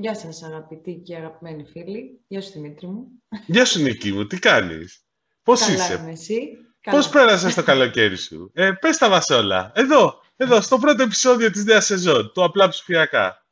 [0.00, 2.20] Γεια σας αγαπητοί και αγαπημένοι φίλοι.
[2.26, 3.06] Γεια σου Δημήτρη μου.
[3.46, 5.04] Γεια σου Νίκη μου, τι κάνεις;
[5.42, 6.56] Πώς Καλά είσαι; είμαι εσύ.
[6.90, 9.72] Πώς πέρασες το καλοκαίρι σου; Ε, πες τα μας όλα.
[9.74, 13.46] Εδώ, εδώ, στο πρώτο επεισόδιο της νέας σεζόν, του Απλά Ψηφιακά.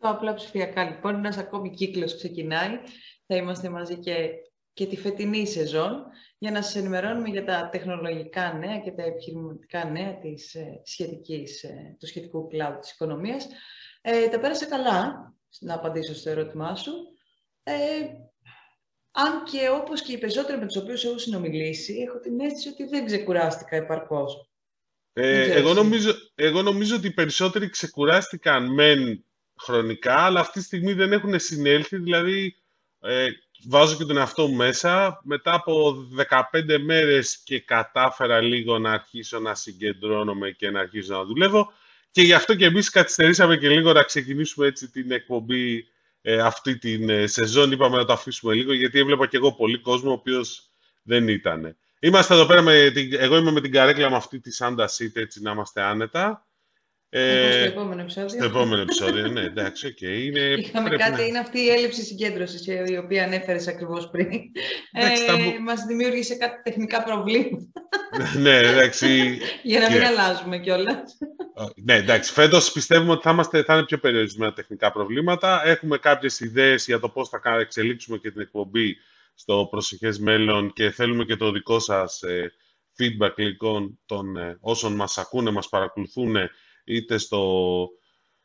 [0.00, 2.78] Το απλά ψηφιακά λοιπόν, ένας ακόμη κύκλος ξεκινάει.
[3.26, 4.28] Θα είμαστε μαζί και,
[4.72, 6.02] και τη φετινή σεζόν
[6.38, 11.62] για να σας ενημερώνουμε για τα τεχνολογικά νέα και τα επιχειρηματικά νέα της, ε, σχετικής,
[11.62, 13.46] ε, του σχετικού κλάδου της οικονομίας.
[14.02, 16.92] Ε, τα πέρασα καλά, να απαντήσω στο ερώτημά σου.
[17.62, 17.74] Ε,
[19.12, 22.84] αν και όπως και οι περισσότεροι με τους οποίους έχω συνομιλήσει, έχω την αίσθηση ότι
[22.84, 24.48] δεν ξεκουράστηκα επαρκώς.
[25.12, 25.82] Ε, Δεν ξέρω εγώ, εσύ.
[25.82, 29.24] νομίζω, εγώ νομίζω ότι οι περισσότεροι ξεκουράστηκαν μεν
[29.62, 32.56] χρονικά, αλλά αυτή τη στιγμή δεν έχουν συνέλθει, δηλαδή
[33.00, 33.28] ε,
[33.68, 35.94] βάζω και τον εαυτό μου μέσα, μετά από
[36.52, 41.72] 15 μέρες και κατάφερα λίγο να αρχίσω να συγκεντρώνομαι και να αρχίσω να δουλεύω
[42.14, 45.86] και γι' αυτό και εμείς καθυστερήσαμε και λίγο να ξεκινήσουμε έτσι την εκπομπή
[46.22, 49.78] ε, αυτή την ε, σεζόν, είπαμε να το αφήσουμε λίγο, γιατί έβλεπα και εγώ πολύ
[49.78, 50.70] κόσμο ο οποίος
[51.02, 51.76] δεν ήταν.
[52.00, 55.10] Είμαστε εδώ πέρα, με την, εγώ είμαι με την καρέκλα με αυτή της Anda Seat,
[55.14, 56.46] έτσι να είμαστε άνετα.
[57.16, 58.28] Εγώ στο Ε, επόμενο επεισόδιο.
[58.28, 60.00] στο επόμενο επεισόδιο, ναι, εντάξει, οκ.
[60.00, 64.10] είναι, Είχαμε πρέπει κάτι, να- είναι αυτή η έλλειψη συγκέντρωσης ε, η οποία ανέφερες ακριβώς
[64.10, 64.28] πριν.
[64.92, 67.64] Εντάξει, θα Ε, μπο- μας δημιούργησε κάτι τεχνικά προβλήματα
[68.42, 69.38] ναι, εντάξει.
[69.62, 71.18] για να μην Και- αλλάζουμε κιόλας.
[71.84, 72.32] Ναι, εντάξει.
[72.32, 75.62] Φέτος πιστεύουμε ότι θα, είμαστε, θα είναι πιο περιορισμένα τεχνικά προβλήματα.
[75.66, 78.96] Έχουμε κάποιες ιδέες για το πώς θα κα- εξελίξουμε και την εκπομπή
[79.34, 82.20] στο προσεχές μέλλον και θέλουμε και το δικό σας
[82.98, 86.36] feedback λοιπόν των ε, όσων μας ακούνε, μας παρακολουθούν
[86.84, 87.88] είτε, στο,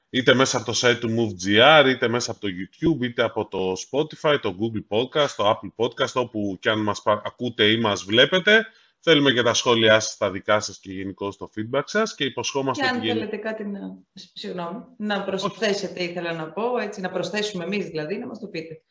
[0.09, 3.73] είτε μέσα από το site του MoveGR, είτε μέσα από το YouTube, είτε από το
[3.91, 8.03] Spotify, το Google Podcast, το Apple Podcast, όπου και αν μας πα- ακούτε ή μας
[8.03, 8.65] βλέπετε.
[9.01, 12.29] Θέλουμε και τα σχόλιά σας, τα δικά σας και γενικώ το feedback σας και Και
[12.29, 13.79] υποσχόμαστε αν ότι γενι- θέλετε κάτι να,
[14.13, 18.81] συγγνώμη, να προσθέσετε, ήθελα να πω, έτσι, να προσθέσουμε εμείς δηλαδή, να μας το πείτε.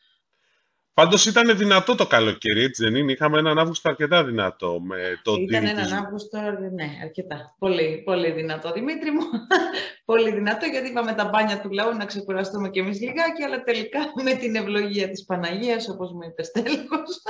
[0.99, 3.11] Πάντως ήταν δυνατό το καλοκαίρι, έτσι δεν είναι.
[3.11, 6.39] Είχαμε έναν Αύγουστο αρκετά δυνατό με το Ήταν deal έναν της- Αύγουστο,
[6.75, 7.55] ναι, αρκετά.
[7.59, 9.21] Πολύ, πολύ δυνατό, Δημήτρη μου.
[10.11, 13.99] πολύ δυνατό, γιατί είπαμε τα μπάνια του λαού να ξεκουραστούμε κι εμείς λιγάκι, αλλά τελικά
[14.25, 17.21] με την ευλογία της Παναγίας, όπως μου είπε Στέλχος.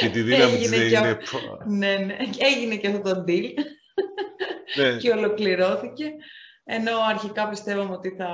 [0.00, 1.08] και τη δύναμη της Έγινε δεν και είναι...
[1.22, 1.38] αυτό.
[1.66, 3.44] ναι, ναι, έγινε και αυτό το deal.
[4.76, 4.96] Ναι.
[4.96, 6.04] και ολοκληρώθηκε.
[6.72, 8.28] Ενώ αρχικά πιστεύαμε ότι θα,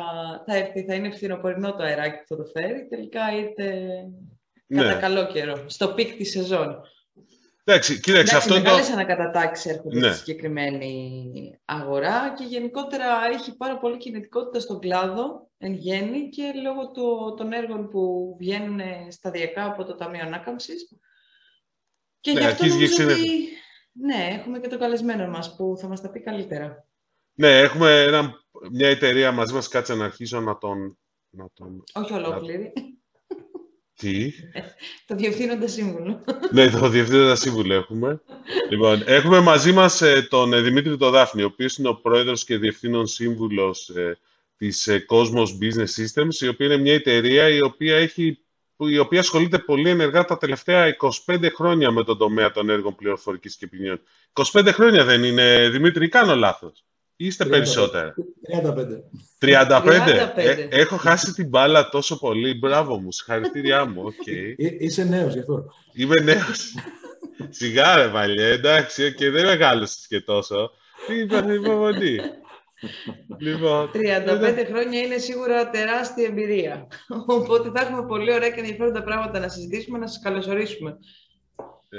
[0.46, 2.86] θα έρθει, θα είναι φθινοπορεινό το αεράκι που θα το φέρει.
[2.88, 3.88] Τελικά ήρθε
[4.68, 5.00] κατά ναι.
[5.00, 6.80] καλό καιρό, στο peak της σεζόν.
[7.64, 8.92] Εντάξει, κοίταξε, Εντάξει, αυτό είναι μεγάλες το...
[8.92, 10.08] ανακατατάξεις έρχονται Ναι.
[10.08, 16.90] στη συγκεκριμένη αγορά και γενικότερα έχει πάρα πολύ κινητικότητα στον κλάδο εν γένει και λόγω
[16.90, 20.88] του, των έργων που βγαίνουν σταδιακά από το Ταμείο Ανάκαμψης.
[22.20, 23.20] Και Ναι, γι' αυτό αρχίζει και νομίζω ξύνεται.
[23.20, 23.48] ότι
[23.92, 26.85] ναι, έχουμε και τον καλεσμένο μας που θα μας τα πει καλύτερα.
[27.38, 28.34] Ναι, έχουμε ένα,
[28.72, 30.98] μια εταιρεία μαζί μας, κάτσε να αρχίσω να τον...
[31.30, 31.84] Να τον...
[31.94, 32.72] Όχι ολόκληρη.
[33.94, 34.32] Τι;
[35.06, 36.24] Το διευθύνοντα σύμβουλο.
[36.52, 38.20] ναι, το Διευθύνοντα Σύμβουλο έχουμε.
[38.70, 42.44] Λοιπόν, έχουμε μαζί μας ε, τον ε, Δημήτρη το Δάφνη, ο οποίος είναι ο πρόεδρος
[42.44, 44.18] και διευθύνων σύμβουλος ε,
[44.56, 48.38] της ε, Cosmos Business Systems, η οποία είναι μια εταιρεία η οποία, έχει,
[48.76, 50.96] που- η οποία ασχολείται πολύ ενεργά τα τελευταία
[51.26, 54.00] 25 χρόνια με τον τομέα των έργων πληροφορικής και επικοινωνιών.
[54.32, 56.85] 25 χρόνια δεν είναι, Δημήτρη, ή κάνω λάθος.
[57.16, 57.48] Ή είστε 35.
[57.50, 58.14] περισσότερα.
[58.50, 59.02] 35.
[59.38, 59.80] 35.
[59.84, 60.36] 35.
[60.36, 62.54] Ε, έχω χάσει την μπάλα τόσο πολύ.
[62.54, 64.02] Μπράβο μου, συγχαρητήριά μου.
[64.04, 64.26] οκ.
[64.26, 65.64] Ε, είσαι νέος γι' αυτό.
[65.92, 66.74] Είμαι νέος.
[67.48, 70.70] Σιγά ρε παλιέ, εντάξει, και δεν μεγάλωσες και τόσο.
[71.06, 72.18] Τι είπα, την υπομονή.
[73.38, 76.86] Λοιπόν, 35 χρόνια είναι σίγουρα τεράστια εμπειρία.
[77.26, 80.98] Οπότε θα έχουμε πολύ ωραία και ενδιαφέροντα πράγματα να συζητήσουμε, να σας καλωσορίσουμε.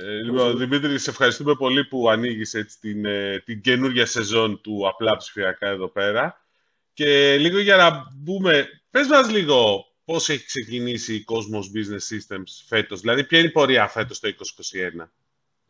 [0.02, 4.88] Ε, λοιπόν, Δημήτρη, σε ευχαριστούμε πολύ που ανοίγεις έτσι την, ε, την καινούργια σεζόν του
[4.88, 6.46] Απλά Ψηφιακά εδώ πέρα.
[6.94, 12.66] Και λίγο για να μπούμε, πες μας λίγο πώς έχει ξεκινήσει η Cosmos Business Systems
[12.68, 13.02] φέτος.
[13.02, 15.10] Δηλαδή, ποια είναι η πορεία φέτος το 2021.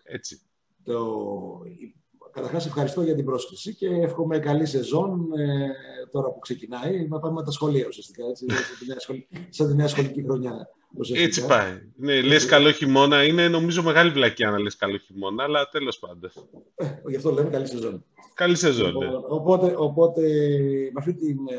[0.04, 0.42] Έτσι.
[0.84, 1.20] Το...
[2.32, 5.70] Καταρχάς ευχαριστώ για την πρόσκληση και εύχομαι καλή σεζόν ε,
[6.12, 7.08] τώρα που ξεκινάει.
[7.08, 9.28] Να πάμε με τα σχολεία ουσιαστικά, έτσι, σαν, τη νέα σχολη...
[9.50, 10.68] σαν τη νέα σχολική χρονιά.
[10.98, 11.28] Ουσιαστικά.
[11.28, 11.82] Έτσι πάει.
[11.96, 13.24] Ναι, λες καλό χειμώνα.
[13.24, 16.32] Είναι νομίζω μεγάλη βλακιά να λες καλό χειμώνα, αλλά τέλος πάντων.
[16.76, 18.06] Ε, γι' αυτό λέμε καλή σεζόν.
[18.34, 19.06] Καλή σεζόν, ναι.
[19.06, 20.22] Λοιπόν, οπότε, οπότε
[20.94, 21.56] με, αυτή την, ε,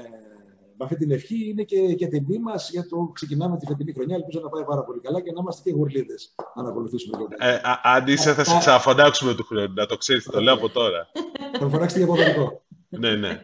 [0.76, 4.16] με αυτή την ευχή είναι και, και τιμή μας για το ξεκινάμε τη φετινή χρονιά.
[4.16, 6.14] Ελπίζω να πάει πάρα πολύ καλά και να είμαστε και γουρλίδε
[6.62, 7.16] να ακολουθήσουμε.
[7.18, 9.72] και Ε, α- αν είσαι, θα σε ξαναφωνάξουμε του χρόνου.
[9.74, 11.10] Να το ξέρεις, το λέω από τώρα.
[11.58, 12.62] Θα μου φωνάξετε για αποδοτικό.
[12.88, 13.42] ναι, ναι.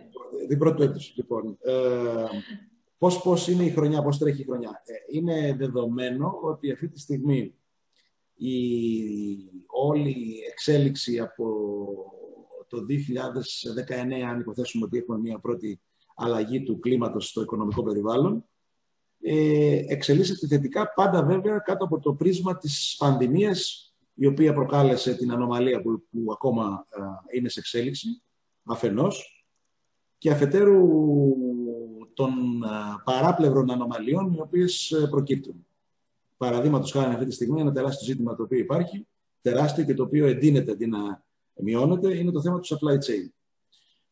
[0.49, 1.13] την πρώτη του έτους.
[1.17, 1.73] Λοιπόν, ε,
[2.99, 4.83] πώς, πώς είναι η χρονιά, πώς τρέχει η χρονιά.
[4.85, 7.55] Ε, είναι δεδομένο ότι αυτή τη στιγμή
[8.35, 8.55] η
[9.67, 11.47] όλη η εξέλιξη από
[12.69, 15.81] το 2019, αν υποθέσουμε ότι έχουμε μια πρώτη
[16.15, 18.45] αλλαγή του κλίματος στο οικονομικό περιβάλλον,
[19.21, 25.33] ε, εξελίσσεται θετικά, πάντα βέβαια κάτω από το πρίσμα της πανδημίας, η οποία προκάλεσε την
[25.33, 26.87] ανομαλία που, που ακόμα
[27.33, 28.23] είναι σε εξέλιξη,
[28.65, 29.47] αφενός,
[30.19, 30.81] και αφετέρου
[32.15, 32.33] των
[33.05, 35.67] παράπλευρων ανομαλιών οι οποίες ε, προκύπτουν.
[36.37, 39.07] Παραδείγματος χάρη αυτή τη στιγμή ένα τεράστιο ζήτημα το οποίο υπάρχει,
[39.43, 41.25] τεράστιο και το οποίο εντείνεται αντί να
[41.55, 43.29] μειώνεται, είναι το θέμα του supply chain.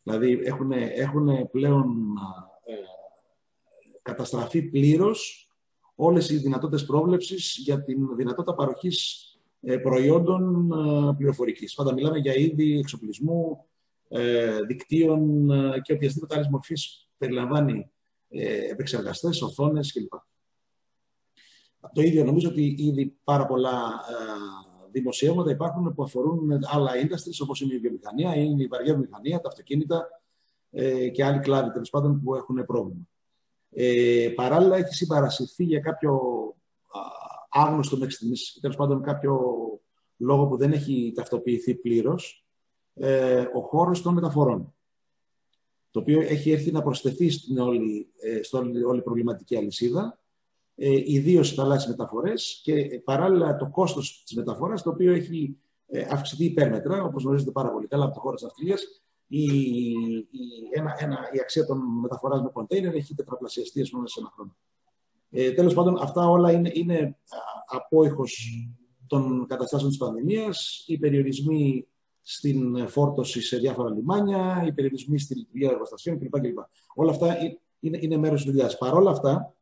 [0.03, 2.17] Δηλαδή έχουν, έχουν πλέον
[2.65, 2.75] ε,
[4.03, 5.49] καταστραφεί πλήρως
[5.95, 9.27] όλες οι δυνατότητες πρόβλεψης για την δυνατότητα παροχής
[9.65, 11.75] ε, προϊόντων ε, πληροφορικής.
[11.75, 13.65] Πάντα μιλάμε για είδη εξοπλισμού,
[14.09, 15.51] ε, δικτύων
[15.83, 17.91] και οποιασδήποτε άλλης μορφής περιλαμβάνει
[18.71, 20.13] επεξεργαστές, οθόνες κλπ.
[21.93, 24.01] Το ίδιο νομίζω ότι ήδη πάρα πολλά
[24.93, 29.49] δημοσιεύματα υπάρχουν που αφορούν άλλα industries όπως είναι η βιομηχανία, είναι η βαριά βιομηχανία, τα
[29.49, 30.09] αυτοκίνητα
[31.13, 33.09] και άλλοι κλάδοι τέλος πάντων που έχουν πρόβλημα.
[33.71, 36.21] Ε, παράλληλα, έχει συμπαρασυρθεί για κάποιο
[37.49, 39.41] άγνωστο μέχρι στιγμής, τέλος πάντων κάποιο
[40.17, 42.47] λόγο που δεν έχει ταυτοποιηθεί πλήρως,
[42.95, 44.75] ε, ο χώρος των μεταφορών.
[45.93, 50.19] Το οποίο έχει έρθει να προσθεθεί στην όλη, ε, στην όλη προβληματική αλυσίδα,
[50.75, 55.57] ε, ιδίως οι θαλάσσιες μεταφορές και παράλληλα το κόστος της μεταφοράς, το οποίο έχει
[55.87, 58.83] ε, αυξηθεί υπέρμετρα, όπως γνωρίζετε πάρα πολύ καλά από το χώρο της ναυτιλίας.
[59.27, 59.95] Η, η,
[60.71, 64.57] ένα, ένα, η αξία των μεταφοράς με κοντέινερ έχει τετραπλασιαστεί μέσα σε ένα χρόνο.
[65.31, 67.19] Ε, τέλος πάντων, αυτά όλα είναι, είναι
[67.67, 68.67] απόϊχος
[69.07, 71.87] των καταστάσεων της πανδημίας, οι περιορισμοί
[72.23, 76.41] στην φόρτωση σε διάφορα λιμάνια, οι περιορισμοί στη λειτουργία εργοστασίων κλπ.
[76.41, 76.59] κλπ.
[76.95, 77.37] Όλα αυτά
[77.81, 78.79] είναι, είναι μέρος της δουλειάς.
[78.79, 79.55] Παρ' όλα αυτά,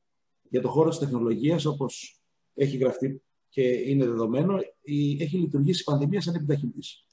[0.49, 2.21] για το χώρο της τεχνολογίας, όπως
[2.55, 7.05] έχει γραφτεί και είναι δεδομένο, η, έχει λειτουργήσει η πανδημία σαν επιταχυντής.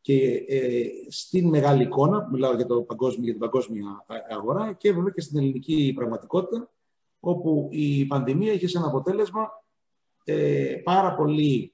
[0.00, 5.10] Και ε, στην μεγάλη εικόνα, μιλάω για, το παγκόσμιο, για την παγκόσμια αγορά και βέβαια
[5.10, 6.70] και στην ελληνική πραγματικότητα,
[7.20, 9.48] όπου η πανδημία είχε σαν αποτέλεσμα
[10.24, 11.73] ε, πάρα πολλοί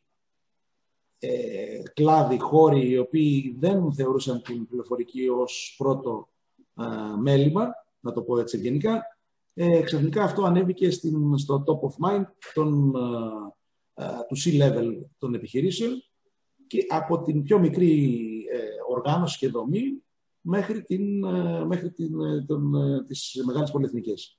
[1.22, 6.28] ε, κλάδοι, χώροι, οι οποίοι δεν θεωρούσαν την πληροφορική ως πρώτο
[6.78, 6.84] ε,
[7.20, 7.68] μέλημα,
[8.00, 9.02] να το πω έτσι γενικά,
[9.54, 12.24] ε, ξαφνικά αυτό ανέβηκε στην, στο top of mind
[12.54, 12.94] των,
[13.94, 16.02] ε, του C-level των επιχειρήσεων
[16.66, 18.18] και από την πιο μικρή
[18.88, 20.02] οργάνωση και δομή
[20.40, 21.26] μέχρι, την,
[21.66, 22.12] μέχρι την,
[22.46, 22.72] τον,
[23.06, 24.38] τις μεγάλες πολυεθνικές.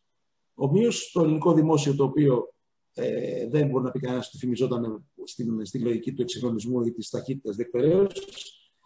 [0.53, 2.53] Ομοίως, το ελληνικό δημόσιο, το οποίο
[2.93, 7.09] ε, δεν μπορεί να πει κανένας ότι φημιζόταν στην, στην λογική του εξυγχρονισμού ή της
[7.09, 8.23] ταχύτητας διεκπαιρέωσης.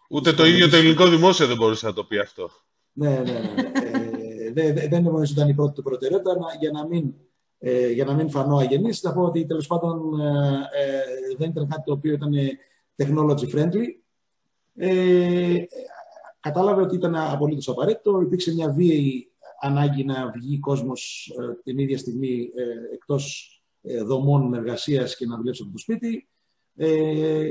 [0.09, 2.49] Ούτε το ίδιο το ελληνικό δημόσιο δεν μπορούσε να το πει αυτό.
[2.91, 3.71] Ναι, ναι, ναι.
[3.73, 6.35] ε, δεν δεν ήταν η πρώτη του προτεραιότητα.
[6.59, 7.13] Για να μην,
[7.57, 11.67] ε, για να μην φανώ αγενής, θα πω ότι τέλος πάντων ε, ε, δεν ήταν
[11.67, 12.33] κάτι το οποίο ήταν
[12.95, 13.85] technology friendly.
[14.75, 15.63] Ε,
[16.39, 18.21] κατάλαβε ότι ήταν απολύτως απαραίτητο.
[18.21, 19.29] Υπήρξε μια βίαιη
[19.59, 23.54] ανάγκη να βγει κόσμος ε, την ίδια στιγμή ε, εκτός ε,
[24.05, 26.27] δομών εργασίας και να δουλέψει από το σπίτι.
[26.75, 27.49] Ε,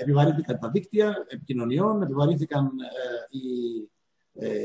[0.00, 2.70] επιβαρύνθηκαν τα δίκτυα επικοινωνιών, επιβαρύνθηκαν
[3.30, 3.38] οι,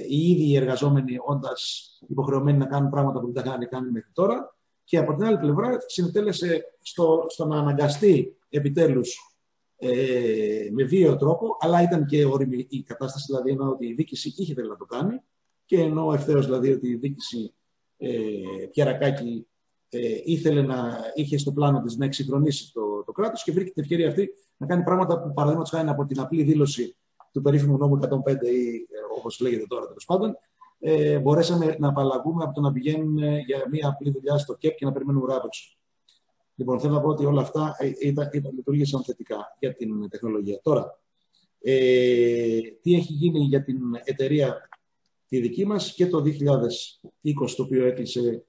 [0.07, 4.09] οι ίδιοι οι εργαζόμενοι όντας υποχρεωμένοι να κάνουν πράγματα που δεν τα είχαν κάνει μέχρι
[4.13, 9.31] τώρα και από την άλλη πλευρά συνετέλεσε στο, στο να αναγκαστεί επιτέλους
[9.77, 14.34] ε, με βίαιο τρόπο, αλλά ήταν και όριμη η κατάσταση, δηλαδή ενώ ότι η δίκηση
[14.38, 15.22] είχε θέλει να το κάνει,
[15.65, 17.53] και ενώ ευθέως δηλαδή ότι η διοίκηση
[17.98, 18.10] ε,
[18.72, 19.48] Πιαρακάκη
[19.93, 23.83] ε, ήθελε να είχε στο πλάνο της να εξυγχρονίσει το, το κράτος και βρήκε την
[23.83, 26.95] ευκαιρία αυτή να κάνει πράγματα που παραδείγματος χάρη από την απλή δήλωση
[27.31, 28.07] του περίφημου νόμου 105
[28.43, 30.38] ή ε, όπως λέγεται τώρα τέλος πάντων,
[30.79, 34.86] ε, μπορέσαμε να απαλλαγούμε από το να πηγαίνουν για μια απλή δουλειά στο ΚΕΠ και
[34.86, 35.41] να περιμένουν ουρά
[36.55, 40.60] Λοιπόν, θέλω να πω ότι όλα αυτά ε, ήταν, ήταν, λειτουργήσαν θετικά για την τεχνολογία.
[40.63, 41.00] Τώρα,
[41.62, 44.69] ε, τι έχει γίνει για την εταιρεία
[45.27, 46.24] τη δική μας και το
[47.21, 48.45] 2020 το οποίο έκλεισε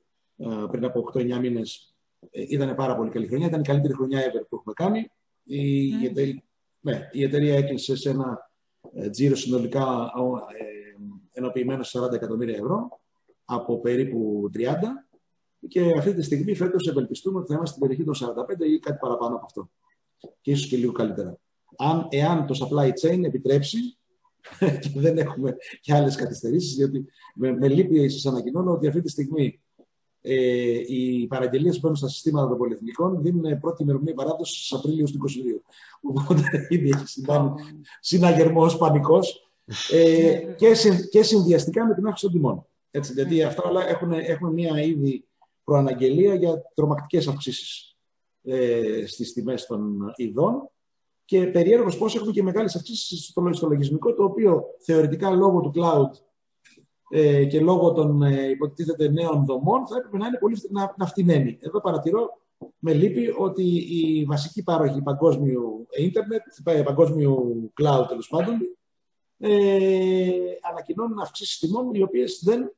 [0.71, 1.93] πριν από 8-9 μήνες
[2.31, 3.47] ε, ήταν πάρα πολύ καλή χρονιά.
[3.47, 5.11] Ήταν η καλύτερη χρονιά ever που έχουμε κάνει.
[5.45, 6.05] Η, mm.
[6.05, 6.43] εταιρεία,
[6.81, 8.51] ναι, η εταιρεία έκλεισε σε ένα
[8.95, 10.13] ε, τζίρο συνολικά
[10.59, 13.01] ε, ενοποιημένο 40 εκατομμύρια ευρώ
[13.45, 14.61] από περίπου 30
[15.69, 18.99] και αυτή τη στιγμή φέτος ευελπιστούμε ότι θα είμαστε στην περιοχή των 45 ή κάτι
[19.01, 19.71] παραπάνω από αυτό.
[20.41, 21.39] Και ίσως και λίγο καλύτερα.
[21.77, 23.79] Αν, εάν το supply chain επιτρέψει
[24.81, 29.11] και δεν έχουμε και άλλες καθυστερήσεις, γιατί με, με λύπη σας ανακοινώνω ότι αυτή τη
[29.11, 29.63] στιγμή
[30.23, 30.35] ε,
[30.87, 35.19] οι παραγγελίες που μπαίνουν στα συστήματα των πολυεθνικών δίνουν πρώτη ημερομηνία παράδοσης στις Απρίλιο του
[35.19, 35.61] 2022.
[36.01, 37.53] Οπότε ήδη έχει συμβάνει
[38.01, 39.51] συναγερμός, πανικός
[39.91, 42.67] ε, και, συ, και συνδυαστικά με την αύξηση των τιμών.
[42.91, 45.25] Έτσι, γιατί αυτά όλα έχουν, έχουν μια ήδη
[45.65, 47.97] προαναγγελία για τρομακτικές αυξήσεις
[48.43, 50.71] ε, στις τιμές των ειδών
[51.25, 56.11] και περίεργο πώς έχουμε και μεγάλες αυξήσεις στο λογισμικό, το οποίο θεωρητικά λόγω του cloud
[57.15, 61.07] ε, και λόγω των ε, υποτίθεται νέων δομών θα έπρεπε να είναι πολύ να, να
[61.07, 61.59] φτηνένει.
[61.61, 62.41] Εδώ παρατηρώ
[62.79, 66.43] με λύπη ότι η βασική πάροχη παγκόσμιου ίντερνετ,
[66.85, 68.59] παγκόσμιου cloud τέλος πάντων,
[69.39, 70.31] ε,
[70.71, 72.73] ανακοινώνουν αυξήσει τιμών οι οποίες δεν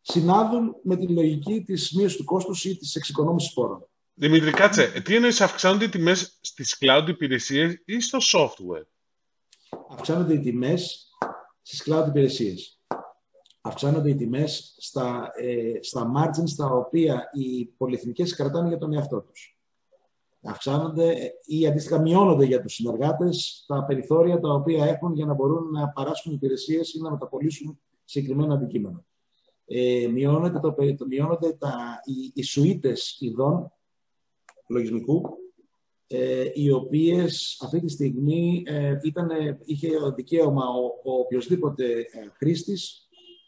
[0.00, 3.86] συνάδουν με τη λογική της μείωσης του κόστους ή της εξοικονόμησης πόρων.
[4.14, 5.02] Δημήτρη, κάτσε.
[5.04, 8.86] Τι εννοείς, αυξάνονται οι τιμές στις cloud υπηρεσίες ή στο software;
[9.90, 11.08] Αυξάνονται οι τιμές
[11.62, 12.81] στις cloud υπηρεσίες.
[13.64, 19.20] Αυξάνονται οι τιμές στα, ε, στα margins τα οποία οι πολυεθνικές κρατάνε για τον εαυτό
[19.20, 19.58] τους.
[20.42, 25.70] Αυξάνονται ή αντίστοιχα μειώνονται για τους συνεργάτες τα περιθώρια τα οποία έχουν για να μπορούν
[25.70, 29.04] να παράσχουν υπηρεσίες ή να μεταπολίσουν συγκεκριμένα αντικείμενα.
[29.66, 33.72] Ε, μειώνονται, το, το, μειώνονται τα, οι, οι σουίτες ειδών
[34.68, 35.22] λογισμικού,
[36.06, 39.30] ε, οι οποίες αυτή τη στιγμή ε, ήταν,
[39.64, 43.01] είχε δικαίωμα ο, ο οποιοδήποτε ε, χρήστης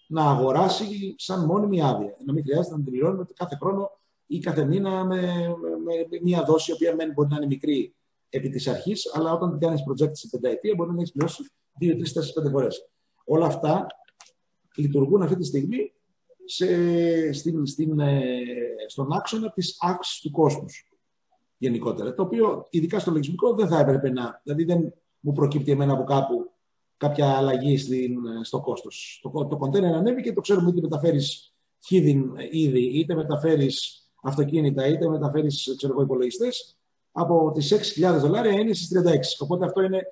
[0.06, 2.16] να αγοράσει σαν μόνιμη άδεια.
[2.25, 3.90] Να μην χρειάζεται να την πληρώνουμε κάθε χρόνο
[4.26, 5.20] ή κάθε μήνα με,
[5.84, 7.94] με, μια δόση, η οποία μπορεί να είναι μικρή
[8.28, 11.42] επί της αρχής, αλλά όταν την κάνεις project σε πενταετία μπορεί να έχεις πληρώσει
[11.78, 12.88] δύο, τρεις, τέσσερις, πέντε φορές.
[13.25, 13.87] Όλα αυτά
[14.76, 15.92] λειτουργούν αυτή τη στιγμή
[16.44, 16.66] σε,
[17.32, 18.23] στην, στην, ε,
[18.87, 20.88] στον άξονα της αύξησης του κόσμους
[21.58, 22.14] γενικότερα.
[22.14, 24.40] Το οποίο, ειδικά στο λογισμικό, δεν θα έπρεπε να...
[24.42, 26.43] Δηλαδή, δεν μου προκύπτει εμένα από κάπου
[26.96, 29.20] κάποια αλλαγή στην, στο κόστος.
[29.22, 31.54] Το, το κοντέινερ ανέβει και το ξέρουμε είτε μεταφέρεις
[31.86, 35.66] χίδιν ήδη, είτε μεταφέρεις αυτοκίνητα, είτε μεταφέρεις
[36.02, 36.78] υπολογιστές,
[37.12, 39.16] από τις 6.000 δολάρια είναι στις 36.
[39.38, 40.02] Οπότε αυτό είναι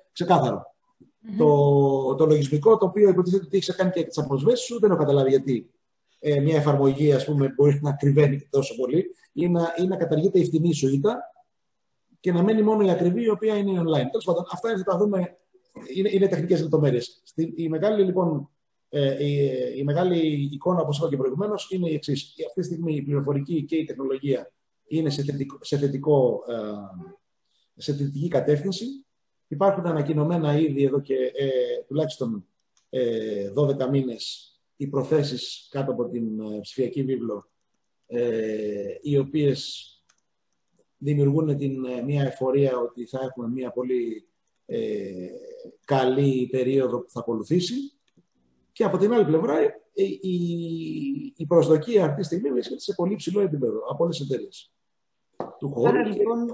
[1.37, 4.99] Το, το λογισμικό, το οποίο υποτίθεται ότι έχεις κάνει και τις αποσβέσεις σου, δεν έχω
[4.99, 5.71] καταλάβει γιατί
[6.19, 10.39] ε, μια εφαρμογή ας πούμε, μπορεί να κρυβαίνει τόσο πολύ ή να, ή να καταργείται
[10.39, 11.19] η φτηνή σου ήττα
[12.19, 14.07] και να μένει μόνο η ακριβή η οποία είναι online.
[14.11, 15.37] Τέλος πάντων, αυτά θα τα δούμε,
[15.95, 17.23] είναι, είναι τεχνικές λεπτομέρειες.
[17.55, 18.49] Η μεγάλη λοιπόν
[18.89, 22.33] ε, η, η, μεγάλη εικόνα, όπως είπα και προηγουμένως, είναι η εξής.
[22.47, 24.51] Αυτή τη στιγμή η πληροφορική και η τεχνολογία
[24.87, 28.85] είναι σε, θετικό, σε, θετικό, ε, σε θετική κατεύθυνση.
[29.47, 31.49] Υπάρχουν ανακοινωμένα ήδη εδώ και ε,
[31.87, 32.45] τουλάχιστον
[32.89, 37.49] ε, 12 μήνες οι προθέσεις κάτω από την ε, ψηφιακή βίβλο
[38.07, 39.87] ε, οι οποίες
[40.97, 44.27] δημιουργούν την, ε, μια εφορία ότι θα έχουμε μια πολύ
[44.65, 45.27] ε,
[45.85, 47.75] καλή περίοδο που θα ακολουθήσει.
[48.71, 49.61] Και από την άλλη πλευρά,
[49.93, 54.73] η, η προσδοκία αυτή τη στιγμή βρίσκεται σε πολύ ψηλό επίπεδο από όλες τις εταιρείες
[55.59, 56.05] του χώρου.
[56.05, 56.47] λοιπόν,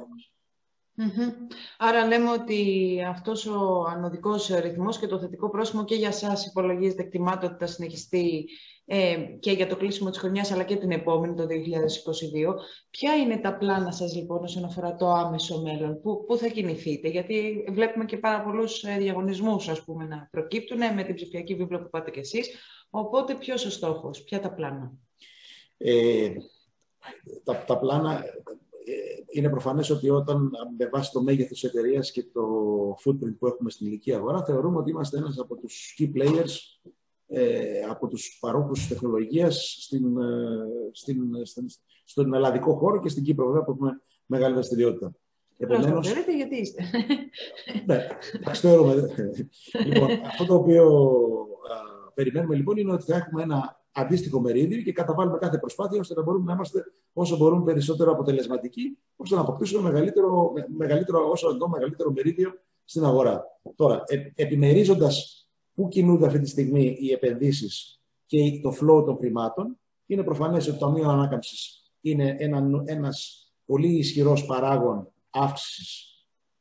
[1.77, 7.01] Άρα λέμε ότι αυτός ο ανωδικός ρυθμός και το θετικό πρόσημο και για σας υπολογίζεται,
[7.01, 8.50] εκτιμάται ότι θα συνεχιστεί
[8.86, 11.48] ε, και για το κλείσιμο της χρονιάς αλλά και την επόμενη, το 2022.
[12.89, 17.08] Ποια είναι τα πλάνα σας λοιπόν όσον αφορά το άμεσο μέλλον, πού, πού θα κινηθείτε,
[17.08, 21.82] γιατί βλέπουμε και πάρα πολλούς ε, διαγωνισμούς ας πούμε να προκύπτουν με την ψηφιακή βίβλο
[21.82, 22.50] που πάτε κι εσείς.
[22.89, 24.91] Οπότε ποιος ο στόχος, ποια τα πλάνα;
[25.77, 26.29] Ε,
[27.44, 28.24] τα, τα πλάνα
[29.31, 32.41] είναι προφανές ότι όταν με βάση το μέγεθος της εταιρείας και το
[33.05, 36.51] footprint που έχουμε στην ηλικία αγορά, θεωρούμε ότι είμαστε ένας από τους key players,
[37.27, 41.65] ε, από τους παρόχους τεχνολογίας στην, ε, στην, στην,
[42.03, 45.15] στον ελλαδικό χώρο και στην Κύπρο, βέβαια, που έχουμε μεγάλη δραστηριότητα.
[45.58, 46.15] Επομένως...
[46.15, 46.84] Λέτε γιατί είστε.
[47.86, 48.93] ναι, εντάξει, θεωρούμε.
[49.86, 50.86] λοιπόν, αυτό το οποίο
[51.72, 56.13] α, περιμένουμε λοιπόν είναι ότι θα έχουμε ένα αντίστοιχο μερίδιο και καταβάλουμε κάθε προσπάθεια ώστε
[56.13, 61.70] να μπορούμε να είμαστε όσο μπορούμε περισσότερο αποτελεσματικοί, ώστε να αποκτήσουμε μεγαλύτερο, μεγαλύτερο, όσο εδώ
[61.70, 62.53] μεγαλύτερο μερίδιο
[62.84, 63.44] στην αγορά.
[63.75, 69.79] Τώρα, ε, επιμερίζοντας πού κινούνται αυτή τη στιγμή οι επενδύσεις και το flow των χρημάτων,
[70.06, 76.10] είναι προφανές ότι το Ταμείο Ανάκαμψης είναι ένα, ένας πολύ ισχυρός παράγον αύξησης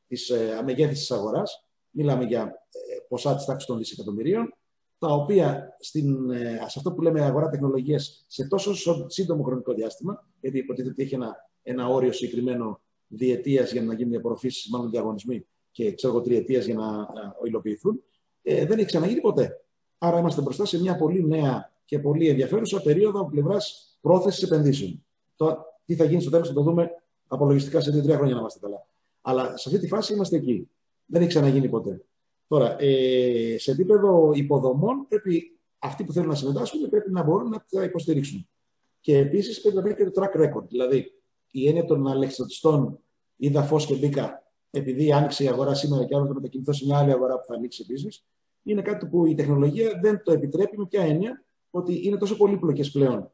[0.07, 1.66] της ε, μεγέθυνσης της αγοράς.
[1.90, 4.54] Μιλάμε για ε, ποσά της τάξης των δισεκατομμυρίων
[4.99, 8.75] τα οποία στην, ε, σε αυτό που λέμε αγορά τεχνολογίας σε τόσο
[9.09, 14.11] σύντομο χρονικό διάστημα, γιατί υποτίθεται ότι έχει ένα, ένα όριο συγκεκριμένο διετίας για να γίνουν
[14.11, 18.02] διαπορροφήσει, μάλλον διαγωνισμοί και ξέρω εγώ τριετίας για να, να υλοποιηθούν,
[18.43, 19.64] ε, δεν έχει ξαναγίνει ποτέ.
[19.99, 25.05] Άρα είμαστε μπροστά σε μια πολύ νέα και πολύ ενδιαφέρουσα περίοδο από πλευράς πρόθεσης επενδύσεων.
[25.37, 26.90] Το, τι θα γίνει στο τέλος θα το δούμε
[27.26, 28.87] απολογιστικά σε δύο-τρία χρόνια να είμαστε καλά.
[29.21, 30.69] Αλλά σε αυτή τη φάση είμαστε εκεί.
[31.07, 32.02] Δεν έχει ξαναγίνει ποτέ.
[32.49, 37.64] Τώρα, ε, σε επίπεδο υποδομών, πρέπει αυτοί που θέλουν να συμμετάσχουν πρέπει να μπορούν να
[37.71, 38.49] τα υποστηρίξουν.
[39.00, 40.69] Και επίσης πρέπει να υπάρχει και το track record.
[40.69, 41.12] Δηλαδή,
[41.50, 42.99] η έννοια των αλεξιωτιστών
[43.37, 46.99] είδα φως και μπήκα, επειδή άνοιξε η αγορά σήμερα και άλλο θα μετακινηθώ σε μια
[46.99, 48.23] άλλη αγορά που θα ανοίξει επίση,
[48.62, 52.90] είναι κάτι που η τεχνολογία δεν το επιτρέπει με ποια έννοια ότι είναι τόσο πολύπλοκες
[52.90, 53.33] πλέον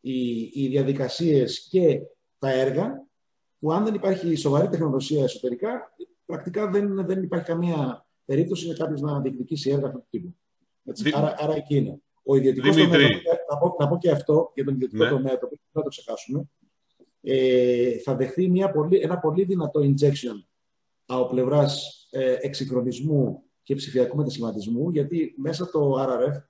[0.00, 2.00] οι, οι διαδικασίες και
[2.38, 3.06] τα έργα,
[3.58, 5.94] που αν δεν υπάρχει σοβαρή τεχνολογία εσωτερικά,
[6.26, 10.34] πρακτικά δεν, δεν υπάρχει καμία περίπτωση είναι κάποιος να διεκδικήσει έργα αυτού του τύπου.
[11.12, 12.00] άρα, άρα εκεί είναι.
[12.22, 13.10] Ο ιδιωτικός τομέας,
[13.50, 15.10] να πω, να πω και αυτό για τον ιδιωτικό ναι.
[15.10, 16.48] τομέα, το οποίο δεν θα το ξεχάσουμε,
[17.20, 20.44] ε, θα δεχθεί μια πολύ, ένα πολύ δυνατό injection
[21.06, 26.42] από πλευράς ε, εξυγχρονισμού και ψηφιακού μετασχηματισμού, γιατί μέσα το RRF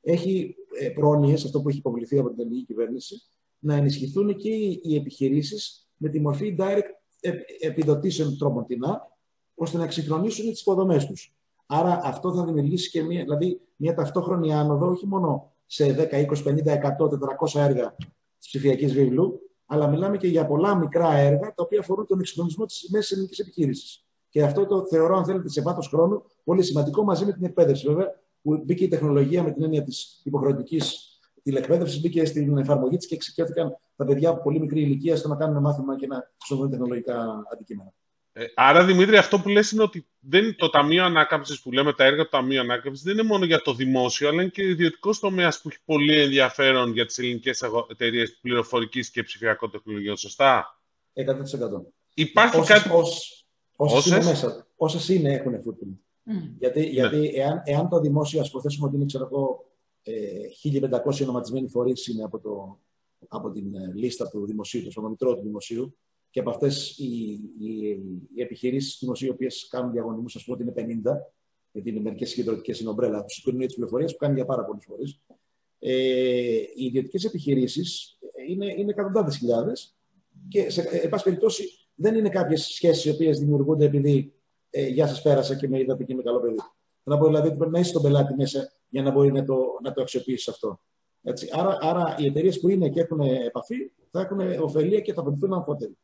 [0.00, 3.22] έχει ε, πρόνοιες, αυτό που έχει υποβληθεί από την ελληνική κυβέρνηση,
[3.58, 4.50] να ενισχυθούν και
[4.82, 9.11] οι επιχειρήσεις με τη μορφή direct επιδοτήσεων τρόποντινά,
[9.54, 11.34] ώστε να εξυγχρονίσουν τις υποδομές τους.
[11.66, 16.42] Άρα αυτό θα δημιουργήσει και μια, δηλαδή, μια ταυτόχρονη άνοδο, όχι μόνο σε 10, 20,
[16.42, 17.94] 50, 100, 400 έργα
[18.38, 22.64] της ψηφιακής βίβλου, αλλά μιλάμε και για πολλά μικρά έργα τα οποία αφορούν τον εξυγχρονισμό
[22.64, 24.04] της μέσης ελληνικής επιχείρησης.
[24.28, 27.86] Και αυτό το θεωρώ, αν θέλετε, σε βάθος χρόνου πολύ σημαντικό μαζί με την εκπαίδευση.
[27.86, 33.06] Βέβαια, που μπήκε η τεχνολογία με την έννοια της υποχρεωτικής τηλεκπαίδευσης, μπήκε στην εφαρμογή της
[33.06, 36.70] και εξοικειώθηκαν τα παιδιά από πολύ μικρή ηλικία στο να κάνουν μάθημα και να χρησιμοποιούν
[36.70, 37.92] τεχνολογικά αντικείμενα.
[38.34, 42.04] Ε, άρα, Δημήτρη, αυτό που λες είναι ότι δεν, το Ταμείο Ανάκαμψης που λέμε, τα
[42.04, 45.60] έργα του Ταμείου Ανάκαμψης δεν είναι μόνο για το δημόσιο, αλλά είναι και ιδιωτικός τομέας
[45.60, 50.16] που έχει πολύ ενδιαφέρον για τις ελληνικές εταιρείες πληροφορικής και ψηφιακών τεχνολογιών.
[50.16, 50.80] Σωστά;
[51.12, 51.22] 100%.
[52.14, 52.90] Υπάρχει όσες, κάτι.
[53.76, 55.96] Όσες, είναι μέσα, όσες είναι έχουν footprint.
[56.58, 56.86] Γιατί, ναι.
[56.86, 59.66] γιατί εάν, εάν το δημόσιο, ας υποθέσουμε ότι είναι, ξέρω εγώ,
[60.02, 62.78] 1500 ε, ονοματισμένοι φορείς είναι από, το,
[63.28, 65.96] από την ε, λίστα του δημοσίου, το μητρό του δημοσίου,
[66.32, 67.88] και από αυτές οι, οι,
[68.34, 71.16] οι επιχειρήσεις του δημοσίου, οι οποίες κάνουν διαγωνισμούς, ας πούμε ότι είναι 50,
[71.72, 74.84] γιατί είναι μερικές συγκεντρωτικές, είναι ομπρέλα, τους συγκρίνουν τι πληροφορίες που κάνουν για πάρα πολλούς
[74.84, 75.20] φορείς.
[75.78, 75.92] Ε,
[76.74, 79.96] οι ιδιωτικές επιχειρήσεις είναι, είναι εκατοντάδες χιλιάδες
[80.48, 84.34] και, σε εν πάση περιπτώσει, δεν είναι κάποιες σχέσεις οι οποίες δημιουργούνται επειδή
[84.70, 86.58] ε, Γεια σας, πέρασα και με είδατε και είμαι καλό παιδί.
[87.02, 89.56] Να πω δηλαδή ότι πρέπει να είσαι τον πελάτη μέσα για να μπορεί να το,
[89.82, 90.80] να το αξιοποιήσεις αυτό.
[91.22, 91.48] Έτσι.
[91.52, 93.76] Άρα, άρα οι εταιρείες που είναι και έχουν επαφή
[94.10, 95.96] θα έχουν ωφελία και θα βοηθούν αμφότεροι.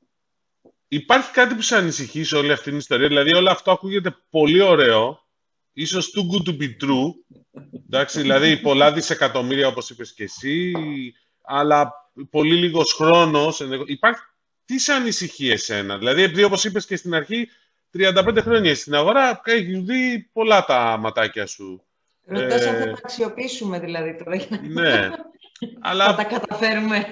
[0.88, 3.08] Υπάρχει κάτι που σε ανησυχεί σε όλη αυτή την ιστορία.
[3.08, 5.26] Δηλαδή, όλο αυτό ακούγεται πολύ ωραίο.
[5.72, 7.38] Ίσως too good to be true.
[7.86, 10.72] Εντάξει, δηλαδή, πολλά δισεκατομμύρια, όπως είπες και εσύ,
[11.42, 11.92] αλλά
[12.30, 13.60] πολύ λίγος χρόνος.
[13.86, 14.20] Υπάρχει...
[14.64, 17.48] Τι σε ανησυχεί εσένα; Δηλαδή, επειδή όπως είπες και στην αρχή,
[17.98, 21.82] 35 χρόνια στην αγορά, έχει δει πολλά τα ματάκια σου.
[22.24, 22.68] Ρωτάς ε...
[22.68, 24.36] αν θα τα αξιοποιήσουμε δηλαδή τώρα.
[24.68, 25.10] Ναι.
[25.80, 26.04] Αλλά...
[26.04, 27.04] Θα τα καταφέρουμε.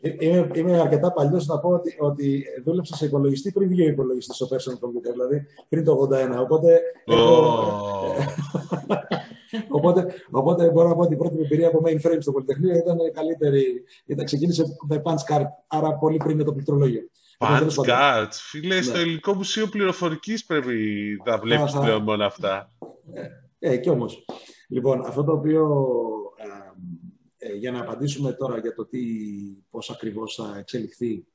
[0.00, 3.88] Ε, είμαι, είμαι αρκετά παλιός να πω ότι, ότι δούλεψα σε υπολογιστή πριν βγει ο
[3.88, 6.40] υπολογιστής στο personal computer, δηλαδή πριν το 81.
[6.40, 7.14] Οπότε, oh.
[7.14, 7.92] έχω,
[9.68, 13.84] οπότε, οπότε μπορώ να πω ότι η πρώτη εμπειρία από mainframe στο Πολυτεχνείο ήταν καλύτερη.
[14.06, 17.02] Ήταν, ξεκίνησε με punch card, άρα πολύ πριν με το πληκτρολόγιο.
[17.38, 18.32] Punch cards.
[18.32, 18.82] Φίλε, ναι.
[18.82, 20.76] στο Ελληνικό Μουσείο Πληροφορικής πρέπει
[21.24, 22.70] να βλέπεις πλέον μόνο αυτά.
[23.60, 24.24] Ε, ε, κι όμως.
[24.68, 25.86] Λοιπόν, αυτό το οποίο
[27.44, 29.00] ε, για να απαντήσουμε τώρα για το τι,
[29.70, 31.26] πώς ακριβώς θα εξελιχθεί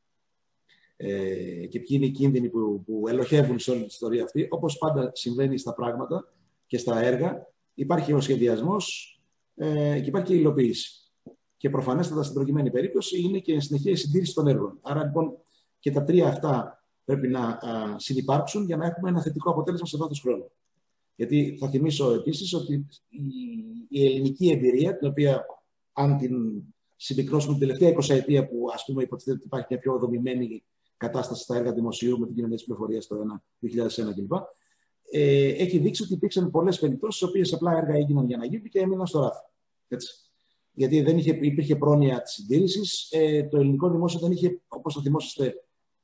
[0.96, 4.48] ε, και ποιοι είναι οι κίνδυνοι που, που ελοχεύουν σε όλη την ιστορία αυτή.
[4.50, 6.34] Όπως πάντα συμβαίνει στα πράγματα
[6.66, 9.16] και στα έργα, υπάρχει ο σχεδιασμός
[9.56, 11.12] ε, και υπάρχει και η υλοποίηση.
[11.58, 14.80] Και προφανέστατα στην προκειμένη περίπτωση είναι και συνεχεία η συντήρηση των έργων.
[14.82, 15.38] Άρα λοιπόν
[15.80, 17.60] και τα τρία αυτά πρέπει να
[17.96, 20.52] συνεπάρξουν για να έχουμε ένα θετικό αποτέλεσμα σε βάθος χρόνου.
[21.16, 23.20] Γιατί θα θυμίσω επίσης ότι η,
[23.90, 25.46] η ελληνική εμπειρία, την οποία
[25.98, 26.64] αν την
[26.96, 30.64] συμπυκνώσουμε την τελευταία 20 ετία που ας πούμε υποτίθεται ότι υπάρχει μια πιο δομημένη
[30.98, 33.18] κατάσταση στα έργα δημοσίου με την κοινωνία της πληροφορίας το
[33.62, 34.32] 2001 κλπ.
[35.12, 38.70] Ε, έχει δείξει ότι υπήρξαν πολλές περιπτώσεις, οι οποίες απλά έργα έγιναν για να γίνουν
[38.70, 39.44] και έμειναν στο ράφι.
[39.88, 40.14] Έτσι.
[40.72, 43.08] Γιατί δεν είχε, υπήρχε πρόνοια της συντήρησης.
[43.12, 45.46] Ε, το ελληνικό δημόσιο δεν είχε, όπως θα θυμόσαστε,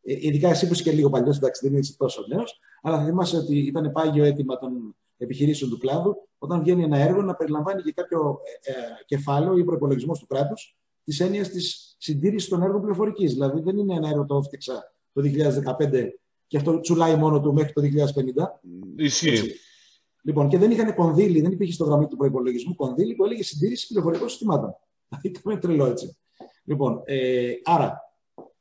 [0.01, 3.05] ε, ειδικά εσύ που είσαι και λίγο παλιός, εντάξει, δεν είσαι τόσο νέος, αλλά θα
[3.05, 7.81] θυμάσαι ότι ήταν πάγιο αίτημα των επιχειρήσεων του κλάδου, όταν βγαίνει ένα έργο, να περιλαμβάνει
[7.81, 12.79] και κάποιο ε, ε κεφάλαιο ή προπολογισμός του κράτους της έννοιας της συντήρησης των έργων
[12.81, 13.33] πληροφορικής.
[13.33, 16.07] Δηλαδή, δεν είναι ένα έργο το έφτιαξα το 2015
[16.47, 18.61] και αυτό τσουλάει μόνο του μέχρι το 2050.
[18.95, 19.55] Ισχύει.
[20.23, 23.87] Λοιπόν, και δεν είχαν κονδύλι, δεν υπήρχε στο γραμμή του προπολογισμού κονδύλι που έλεγε συντήρηση
[23.87, 24.75] πληροφορικών συστημάτων.
[25.07, 26.17] Δηλαδή, ήταν τρελό έτσι.
[26.63, 27.97] Λοιπόν, ε, άρα,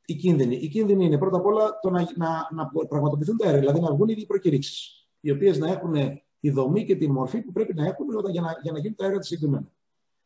[0.05, 0.55] οι κίνδυνοι.
[0.55, 3.93] Οι κίνδυνοι είναι πρώτα απ' όλα το να, να, να πραγματοποιηθούν τα έργα, δηλαδή να
[3.93, 5.95] βγουν οι προκηρύξεις, οι οποίες να έχουν
[6.43, 9.05] τη δομή και τη μορφή που πρέπει να έχουμε για να, για να γίνουν τα
[9.05, 9.71] έργα της συγκεκριμένα.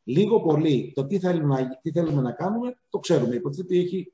[0.04, 3.36] Λίγο πολύ το τι θέλουμε, να, τι θέλουμε να κάνουμε, το ξέρουμε.
[3.36, 4.14] Υποτίθεται ότι έχει,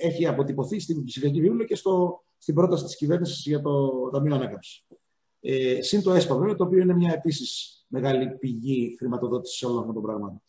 [0.00, 4.86] έχει αποτυπωθεί στην ψηφιακή βίβλο και στο, στην πρόταση της κυβέρνησης για το Ταμείο Ανάκαμψης.
[5.40, 9.94] Ε, συν το ΕΣΠΑ, βέβαια, το οποίο είναι μια επίσης μεγάλη πηγή χρηματοδότησης όλων αυτών
[9.94, 10.42] των πραγμάτων.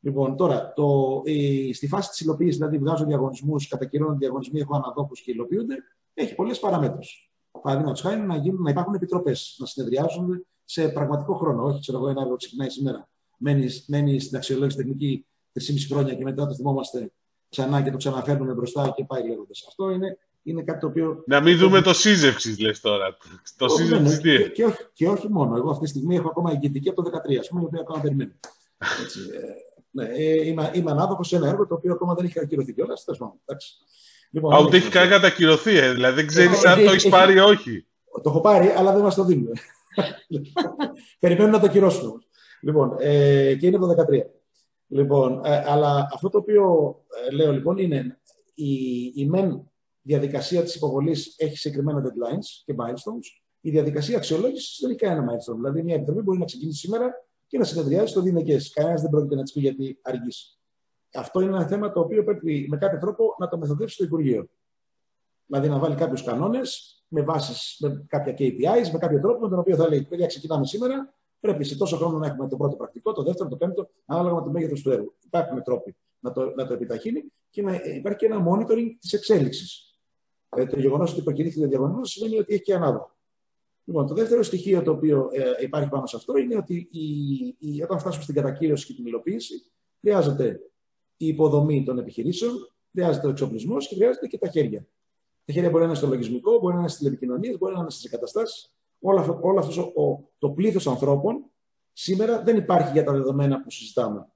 [0.00, 5.20] Λοιπόν, τώρα, το, η, στη φάση της υλοποίησης, δηλαδή βγάζω διαγωνισμούς, κατακυρώνω διαγωνισμοί, έχω αναδόχους
[5.20, 5.76] και υλοποιούνται,
[6.14, 7.31] έχει πολλές παραμέτρους.
[7.62, 11.64] Παραδείγματος χάρη να, γίνουν, να υπάρχουν επιτροπές, να συνεδριάζουν σε πραγματικό χρόνο.
[11.64, 13.08] Όχι, ξέρω εγώ, ένα έργο ξεκινάει σήμερα.
[13.38, 15.26] Μένει, μένει στην αξιολόγηση τεχνική
[15.60, 15.60] 3,5
[15.90, 17.12] χρόνια και μετά το θυμόμαστε
[17.48, 19.64] ξανά και το ξαναφέρνουμε μπροστά και πάει λέγοντας.
[19.68, 21.24] Αυτό είναι, είναι κάτι το οποίο.
[21.26, 23.16] Να μην δούμε το σύζευξη, λες τώρα.
[23.56, 24.36] Το σύζευξη τι.
[24.36, 25.56] Και, και, όχι, και όχι μόνο.
[25.56, 28.00] Εγώ αυτή τη στιγμή έχω ακόμα εγκυτική από το 2013, ας πούμε, η οποία ακόμα
[28.00, 28.32] περιμένει.
[29.02, 29.38] Έτσι, ε,
[29.90, 33.04] ναι, ε, είμαι, είμαι ανάδοχος σε ένα έργο το οποίο ακόμα δεν έχει ακυρωθεί κιόλας.
[34.34, 37.38] Λοιπόν, Α, ούτε έχει καν κατακυρωθεί, ε, δηλαδή δεν ξέρεις αν το έχεις πάρει ή
[37.38, 37.86] όχι.
[38.22, 39.52] Το έχω πάρει, αλλά δεν μας το δίνουν.
[41.20, 42.24] Περιμένουν να το ακυρώσουν.
[42.60, 43.94] Λοιπόν, ε, και είναι το 13.
[44.86, 46.94] Λοιπόν, ε, αλλά αυτό το οποίο
[47.28, 48.20] ε, λέω λοιπόν είναι
[48.54, 48.72] η,
[49.14, 49.70] η μεν
[50.02, 53.40] διαδικασία της υποβολής έχει συγκεκριμένα deadlines και milestones.
[53.60, 55.56] Η διαδικασία αξιολόγησης δεν έχει κανένα milestone.
[55.56, 57.10] Δηλαδή, μια επιτροπή μπορεί να ξεκινήσει σήμερα
[57.46, 58.56] και να συνεδριάζει στο διηνεκέ.
[58.72, 60.58] Κανένας δεν πρόκειται να της πει γιατί αργείς.
[61.14, 64.48] Αυτό είναι ένα θέμα το οποίο πρέπει με κάποιο τρόπο να το μεθοδεύσει το Υπουργείο.
[65.46, 69.58] Δηλαδή να βάλει κάποιους κανόνες με βάσεις, με κάποια KPIs, με κάποιο τρόπο με τον
[69.58, 71.14] οποίο θα λέει: Παιδιά, ξεκινάμε σήμερα.
[71.40, 74.42] Πρέπει σε τόσο χρόνο να έχουμε το πρώτο πρακτικό, το δεύτερο, το πέμπτο, ανάλογα με
[74.42, 75.14] το μέγεθος του έργου.
[75.24, 79.96] Υπάρχουν τρόποι να το, να το επιταχύνει και να υπάρχει και ένα monitoring της εξέλιξης.
[80.56, 83.16] Ε, το γεγονός ότι προκυρήθηκε το διαγωνισμό σημαίνει ότι έχει και ανάδοχο.
[83.84, 87.06] Λοιπόν, το δεύτερο στοιχείο το οποίο ε, υπάρχει πάνω σε αυτό είναι ότι η,
[87.58, 89.54] η, όταν φτάσουμε στην κατακύρωση και την υλοποίηση,
[90.00, 90.60] χρειάζεται
[91.24, 94.86] η υποδομή των επιχειρήσεων, χρειάζεται ο εξοπλισμός και χρειάζεται και τα χέρια.
[95.44, 97.90] Τα χέρια μπορεί να είναι στο λογισμικό, μπορεί να είναι στις τηλεπικοινωνίες, μπορεί να είναι
[97.90, 98.74] στις εγκαταστάσεις.
[99.00, 101.44] Όλο αυτό, όλο αυτός ο, το πλήθος ανθρώπων
[101.92, 104.26] σήμερα δεν υπάρχει για τα δεδομένα που συζητάμε.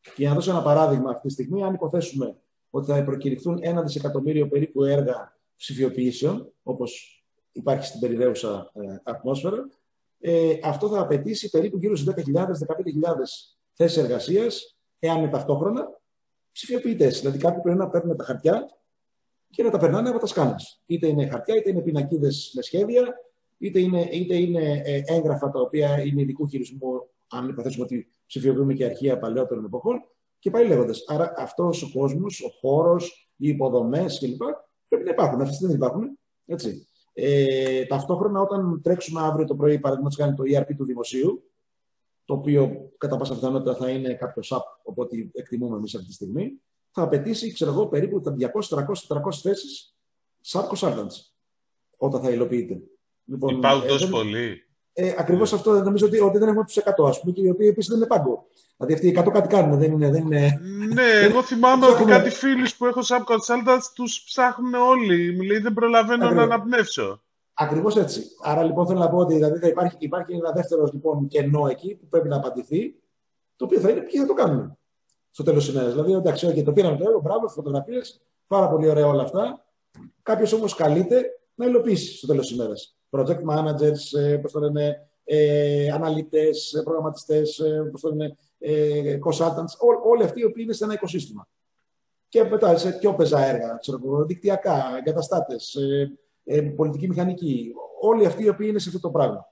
[0.00, 2.36] Και για να δώσω ένα παράδειγμα αυτή τη στιγμή, αν υποθέσουμε
[2.70, 9.68] ότι θα προκηρυχθούν ένα δισεκατομμύριο περίπου έργα ψηφιοποιήσεων, όπως υπάρχει στην περιραίουσα ε, ατμόσφαιρα,
[10.20, 12.44] ε, αυτό θα απαιτήσει περίπου γύρω στι 10.000-15.000
[13.72, 15.97] θέσεις εργασίας, εάν είναι ταυτόχρονα
[16.58, 17.20] ψηφιοποιητές.
[17.20, 18.66] Δηλαδή, κάποιοι πρέπει να παίρνουν τα χαρτιά
[19.50, 20.54] και να τα περνάνε από τα σκάνε.
[20.86, 23.14] Είτε είναι χαρτιά, είτε είναι πινακίδες με σχέδια,
[23.58, 28.74] είτε είναι, είτε είναι ε, έγγραφα τα οποία είναι ειδικού χειρισμού, αν υποθέσουμε ότι ψηφιοποιούμε
[28.74, 30.02] και αρχεία παλαιότερων εποχών,
[30.38, 31.04] και πάει λέγοντας.
[31.06, 34.42] Άρα αυτός ο κόσμος, ο χώρος, οι υποδομές κλπ.
[34.88, 35.40] πρέπει να υπάρχουν.
[35.40, 36.18] Αυτέ δεν υπάρχουν.
[36.46, 36.86] Έτσι.
[37.12, 41.42] Ε, ταυτόχρονα, όταν τρέξουμε αύριο το πρωί, παραδείγματος χάρη το ERP του δημοσίου,
[42.28, 46.52] το οποίο κατά πάσα πιθανότητα θα είναι κάποιο app, οπότε εκτιμούμε εμείς αυτή τη στιγμή,
[46.90, 49.94] θα απαιτήσει, ξέρω εγώ, περίπου τα 200, 300, 400 θέσεις
[50.52, 51.16] SAP consultants
[51.96, 52.80] όταν θα υλοποιείται.
[53.24, 54.66] Λοιπόν, Υπάρχουν ε, τόσο πολλοί.
[54.92, 57.68] Ε, Ακριβώς αυτό νομίζω ότι, ότι δεν έχουμε τους 100, ας πούμε, και οι οποίοι
[57.70, 58.46] επίσης δεν είναι πάγκο.
[58.76, 60.10] Δηλαδή αυτοί οι 100 κάτι κάνουν, δεν είναι.
[60.10, 60.60] Δεν είναι...
[60.92, 65.36] Ναι, εγώ θυμάμαι ότι κάτι φίλους που έχω σαν consultants τους ψάχνουν όλοι.
[65.36, 66.46] Μιλάει, δεν προλαβαίνω Ακριβώς.
[66.46, 67.22] να αναπνεύσω.
[67.60, 68.22] Ακριβώς έτσι.
[68.42, 71.94] Άρα λοιπόν θέλω να πω ότι δηλαδή, θα υπάρχει, υπάρχει ένα δεύτερο λοιπόν, κενό εκεί
[71.94, 72.94] που πρέπει να απαντηθεί,
[73.56, 74.78] το οποίο θα είναι ποιοι θα το κάνουν
[75.30, 75.92] στο τέλος της ημέρας.
[75.92, 79.64] Δηλαδή, εντάξει, okay, το πήραμε το έργο, μπράβο, φωτογραφίες, πάρα πολύ ωραία όλα αυτά.
[80.22, 81.22] Κάποιος όμως καλείται
[81.54, 82.96] να υλοποιήσει στο τέλος της ημέρας.
[83.10, 89.18] Project managers, ε, πώς το λένε, ε, αναλυτές, ε, προγραμματιστές, ε, πώς το λένε, ε,
[89.24, 91.48] consultants, ό, όλοι αυτοί οι οποίοι είναι σε ένα οικοσύστημα.
[92.28, 96.18] Και μετά σε πιο πεζά έργα, ξέρω, δικτυακά, εγκαταστάτες, ε,
[96.48, 97.72] ε, πολιτική μηχανική.
[98.00, 99.46] Όλοι αυτοί οι οποίοι είναι σε αυτό το πράγμα.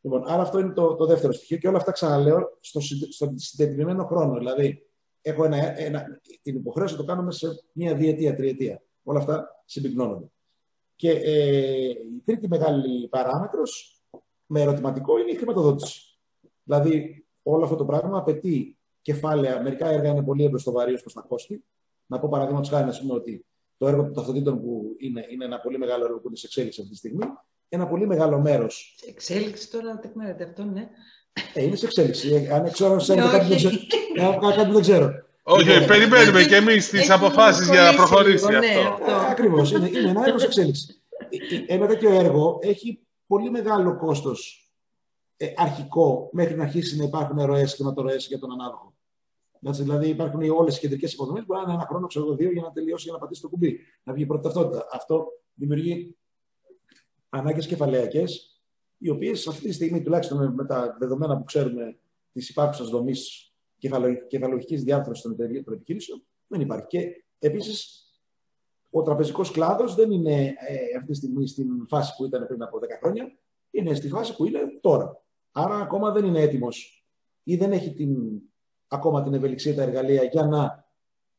[0.00, 4.04] Λοιπόν, άρα αυτό είναι το, το δεύτερο στοιχείο και όλα αυτά ξαναλέω στο, στο συντετριμένο
[4.04, 4.38] χρόνο.
[4.38, 4.86] Δηλαδή,
[5.20, 6.04] έχω ένα, ένα,
[6.42, 8.82] την υποχρέωση να το κάνουμε σε μία διετία, τριετία.
[9.02, 10.26] Όλα αυτά συμπυκνώνονται.
[10.96, 14.02] Και ε, η τρίτη μεγάλη παράμετρος
[14.46, 16.18] με ερωτηματικό είναι η χρηματοδότηση.
[16.64, 19.62] Δηλαδή, όλο αυτό το πράγμα απαιτεί κεφάλαια.
[19.62, 21.64] Μερικά έργα είναι πολύ εμπροστοβαρή προς τα κόστη.
[22.06, 23.46] Να πω παραδείγματος χάρη, πούμε, ότι
[23.78, 26.80] το έργο των ταυτοτήτων που είναι, είναι ένα πολύ μεγάλο έργο που είναι σε εξέλιξη
[26.80, 27.24] αυτή τη στιγμή,
[27.68, 28.94] ένα πολύ μεγάλο μέρος.
[28.96, 30.88] Σε εξέλιξη τώρα, τεκμέρεται αυτό, ναι.
[31.54, 32.34] Ε, είναι σε εξέλιξη.
[32.34, 35.26] Ε, αν ξέρω, σε κάτι, δεν δεν ξέρω.
[35.42, 39.10] Όχι, λοιπόν, περιμένουμε και εμείς τις αποφάσεις για να προχωρήσει λοιπόν, ναι, αυτό.
[39.10, 39.70] Ε, Ακριβώς.
[39.70, 41.02] Είναι, είναι ένα έργο σε εξέλιξη.
[41.66, 44.72] Ένα τέτοιο έργο έχει πολύ μεγάλο κόστος
[45.56, 48.87] αρχικό μέχρι να αρχίσει να υπάρχουν ροές χρηματορροέ για τον ανάδοχο.
[49.62, 52.50] Έτσι, δηλαδή υπάρχουν όλες οι κεντρικές υποδομές που μπορεί να είναι ένα χρόνο, ξέρω δύο,
[52.50, 53.80] για να τελειώσει για να πατήσει το κουμπί.
[54.02, 54.86] Να βγει η πρώτη ταυτότητα.
[54.92, 56.16] Αυτό δημιουργεί
[57.28, 58.62] ανάγκες κεφαλαιακές,
[58.98, 61.98] οι οποίες αυτή τη στιγμή, τουλάχιστον με τα δεδομένα που ξέρουμε
[62.32, 63.52] της υπάρχουσας δομής
[64.28, 66.86] κεφαλογικής διάρθρωσης των εταιρείων των επιχειρήσεων, δεν υπάρχει.
[66.86, 68.02] Και επίσης,
[68.90, 72.78] ο τραπεζικός κλάδος δεν είναι ε, αυτή τη στιγμή στην φάση που ήταν πριν από
[72.78, 73.38] 10 χρόνια,
[73.70, 75.22] είναι στη φάση που είναι τώρα.
[75.52, 77.06] Άρα ακόμα δεν είναι έτοιμος
[77.42, 78.40] ή δεν έχει την
[78.88, 80.86] ακόμα την ευελιξία τα εργαλεία για να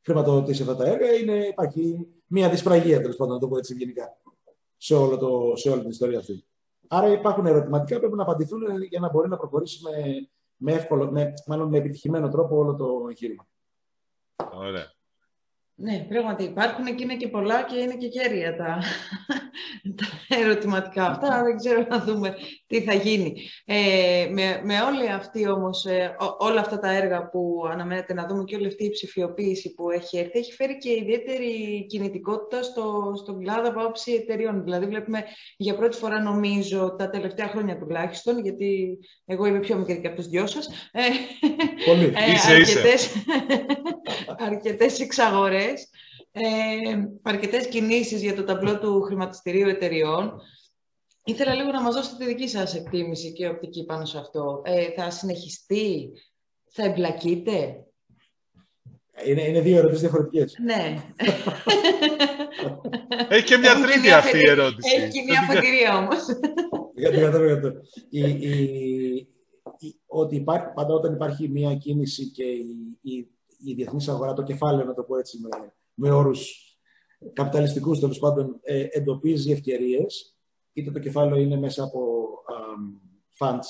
[0.01, 4.17] χρηματοδοτήσει αυτά τα έργα, είναι, υπάρχει μια δυσπραγία, τέλος πάντων, να το πω έτσι γενικά,
[4.77, 6.43] σε, όλο το, σε όλη την ιστορία αυτή.
[6.87, 11.11] Άρα υπάρχουν ερωτηματικά που πρέπει να απαντηθούν για να μπορεί να προχωρήσει με, με, εύκολο,
[11.11, 13.47] με, μάλλον με επιτυχημένο τρόπο όλο το εγχείρημα.
[14.53, 14.97] Ωραία.
[15.75, 18.83] Ναι, πράγματι υπάρχουν και είναι και πολλά και είναι και κέρια τα,
[19.99, 21.43] τα ερωτηματικά αυτά.
[21.43, 22.35] Δεν ξέρω να δούμε
[22.69, 23.49] τι θα γίνει.
[23.65, 28.43] Ε, με, με όλη αυτή όμως, ε, όλα αυτά τα έργα που αναμένεται να δούμε
[28.43, 33.39] και όλη αυτή η ψηφιοποίηση που έχει έρθει, έχει φέρει και ιδιαίτερη κινητικότητα στο, στον
[33.39, 34.63] κλάδο από άψη εταιριών.
[34.63, 35.23] Δηλαδή βλέπουμε
[35.57, 40.15] για πρώτη φορά νομίζω τα τελευταία χρόνια τουλάχιστον, γιατί εγώ είμαι πιο μικρή και από
[40.15, 41.01] τους δυο σας, ε,
[41.85, 42.03] Πολύ.
[42.03, 43.09] ε, Είσαι, αρκετές,
[44.49, 45.89] αρκετές εξαγορές,
[46.31, 46.41] ε,
[47.21, 50.41] αρκετές κινήσεις για το ταμπλό του χρηματιστηρίου εταιριών.
[51.29, 54.61] Ήθελα λίγο να μας δώσετε τη δική σας εκτίμηση και οπτική πάνω σε αυτό.
[54.65, 56.11] Ε, θα συνεχιστεί,
[56.71, 57.83] θα εμπλακείτε;
[59.25, 60.55] Είναι, είναι δύο ερωτήσεις διαφορετικές.
[60.63, 60.95] Ναι.
[63.29, 64.95] Έχει και μια Έχουν τρίτη μια αυτή η αφετηρία- ερώτηση.
[64.95, 66.19] Έχει και μια αφετηρία όμως.
[66.95, 67.71] Για το κατάλαβα για το.
[68.09, 69.27] Η, η,
[69.79, 73.27] η- ότι υπάρχει, πάντα όταν υπάρχει μια κίνηση και η, η,
[73.65, 75.49] η διεθνής αγορά, το κεφάλαιο, να το πω έτσι, με,
[75.93, 76.63] με όρους
[77.33, 80.33] καπιταλιστικούς τέλος πάντων, ε, εντοπίζει ευκαιρίες,
[80.79, 82.93] είτε το κεφάλαιο είναι μέσα από αμ,
[83.39, 83.67] funds,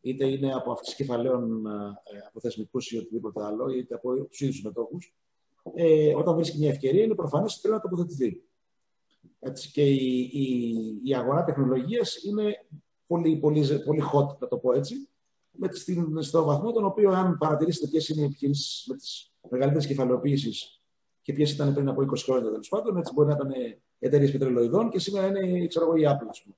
[0.00, 4.40] είτε είναι από αυξήσεις κεφαλαίων α, ε, από θεσμικούς ή οτιδήποτε άλλο, είτε από τους
[4.40, 5.14] ίδιους συμμετόχους,
[5.74, 8.42] ε, όταν βρίσκει μια ευκαιρία, είναι προφανές ότι πρέπει να τοποθετηθεί.
[9.40, 12.66] Έτσι, και η, η, η αγορά τεχνολογίας είναι
[13.06, 15.08] πολύ, πολύ, πολύ hot, να το πω έτσι,
[15.50, 19.32] με, τη- στην, στο βαθμό τον οποίο, αν παρατηρήσετε ποιες είναι οι επιχειρήσεις με τις
[19.50, 20.80] μεγαλύτερες κεφαλαιοποίησεις
[21.22, 23.50] και ποιες ήταν πριν από 20 χρόνια τέλος πάντων, έτσι μπορεί να ήταν
[24.02, 26.54] εταιρείες πετρελοειδών και σήμερα είναι ξέρω εγώ, η Apple, ας πούμε.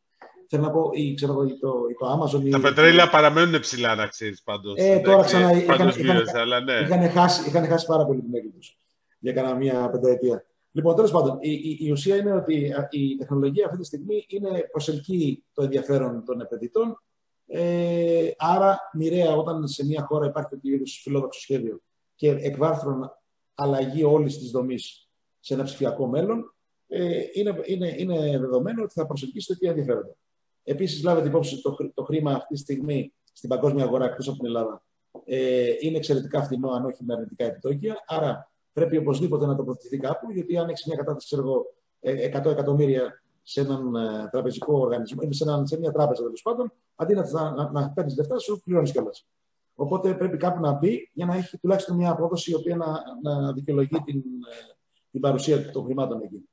[0.48, 2.50] Θέλω να πω, η, ξέρω εγώ, το, το Amazon.
[2.50, 4.74] Τα η- πετρέλαια παραμένουν ψηλά, να ξέρεις πάντως.
[4.76, 6.72] Ε, τώρα ξανά είχαν- Παγκοσμίως, είχαν- αλλά ναι.
[6.72, 8.78] Είχαν χάσει, είχαν χάσει πάρα πολύ την έκλειψη τους
[9.18, 10.44] για κανένα μία πενταετία.
[10.72, 14.24] Λοιπόν, τέλος πάντων, η, η, η ουσία είναι ότι α, η τεχνολογία αυτή τη στιγμή
[14.28, 17.02] είναι προσελκύει το ενδιαφέρον των επενδυτών.
[17.46, 21.80] Ε, άρα, μοιραία, όταν σε μια χώρα υπάρχει τέτοιο είδους φιλόδοξο σχέδιο
[22.14, 23.10] και εκβάρθρων
[23.54, 25.08] αλλαγή όλης της δομής
[25.40, 26.54] σε ένα ψηφιακό μέλλον,
[26.88, 30.16] ε, είναι, είναι, είναι δεδομένο ότι θα προσελκύσει τέτοια ενδιαφέροντα.
[30.64, 34.36] Επίσης, λάβετε υπόψη το, χρ- το χρήμα αυτή τη στιγμή στην παγκόσμια αγορά εκτός από
[34.36, 34.84] την Ελλάδα
[35.24, 38.04] ε, είναι εξαιρετικά φθηνό, αν όχι με αρνητικά επιτόκια.
[38.06, 42.44] Άρα πρέπει οπωσδήποτε να τοποθετηθεί κάπου, γιατί αν έχεις μια κατάσταση, ξέρω εγώ, ε, 100
[42.50, 47.14] εκατομμύρια σε έναν ε, τραπεζικό οργανισμό, ή σε, έναν, σε μια τράπεζα τέλος πάντων, αντί
[47.14, 49.26] να, να, να, να παίρνεις λεφτά, σου πληρώνεις κιόλας.
[49.74, 53.52] Οπότε πρέπει κάπου να μπει για να έχει τουλάχιστον μια απόδοση η οποία να, να
[53.52, 54.74] δικαιολογεί την, ε,
[55.10, 56.48] την παρουσία των χρημάτων εκεί.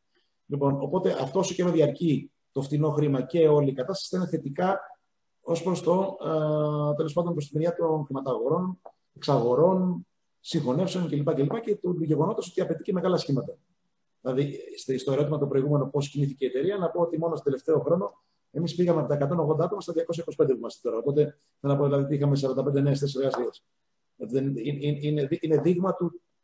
[0.52, 4.18] Λοιπόν, οπότε αυτό όσο και να διαρκεί το φτηνό χρήμα και όλη η κατάσταση θα
[4.18, 4.80] είναι θετικά
[5.42, 8.80] ως προς το ε, τέλος πάντων προς τη μεριά των χρηματαγορών,
[9.16, 10.08] εξαγορών,
[10.40, 11.34] συγχωνεύσεων κλπ.
[11.34, 11.60] κλπ.
[11.60, 13.58] και του γεγονότος ότι απαιτεί και μεγάλα σχήματα.
[14.22, 17.44] Δηλαδή, στο- στο ερώτημα το προηγούμενο πώς κινήθηκε η εταιρεία, να πω ότι μόνο στο
[17.44, 21.02] τελευταίο χρόνο εμείς πήγαμε από τα 180 άτομα στα 225 που είμαστε τώρα.
[21.02, 21.22] Οπότε
[21.60, 23.64] θέλω να πω δηλαδή, ότι είχαμε 45 νέες θέσεις εργασίας.
[24.18, 24.62] Είναι,
[25.02, 25.96] είναι, είναι δείγμα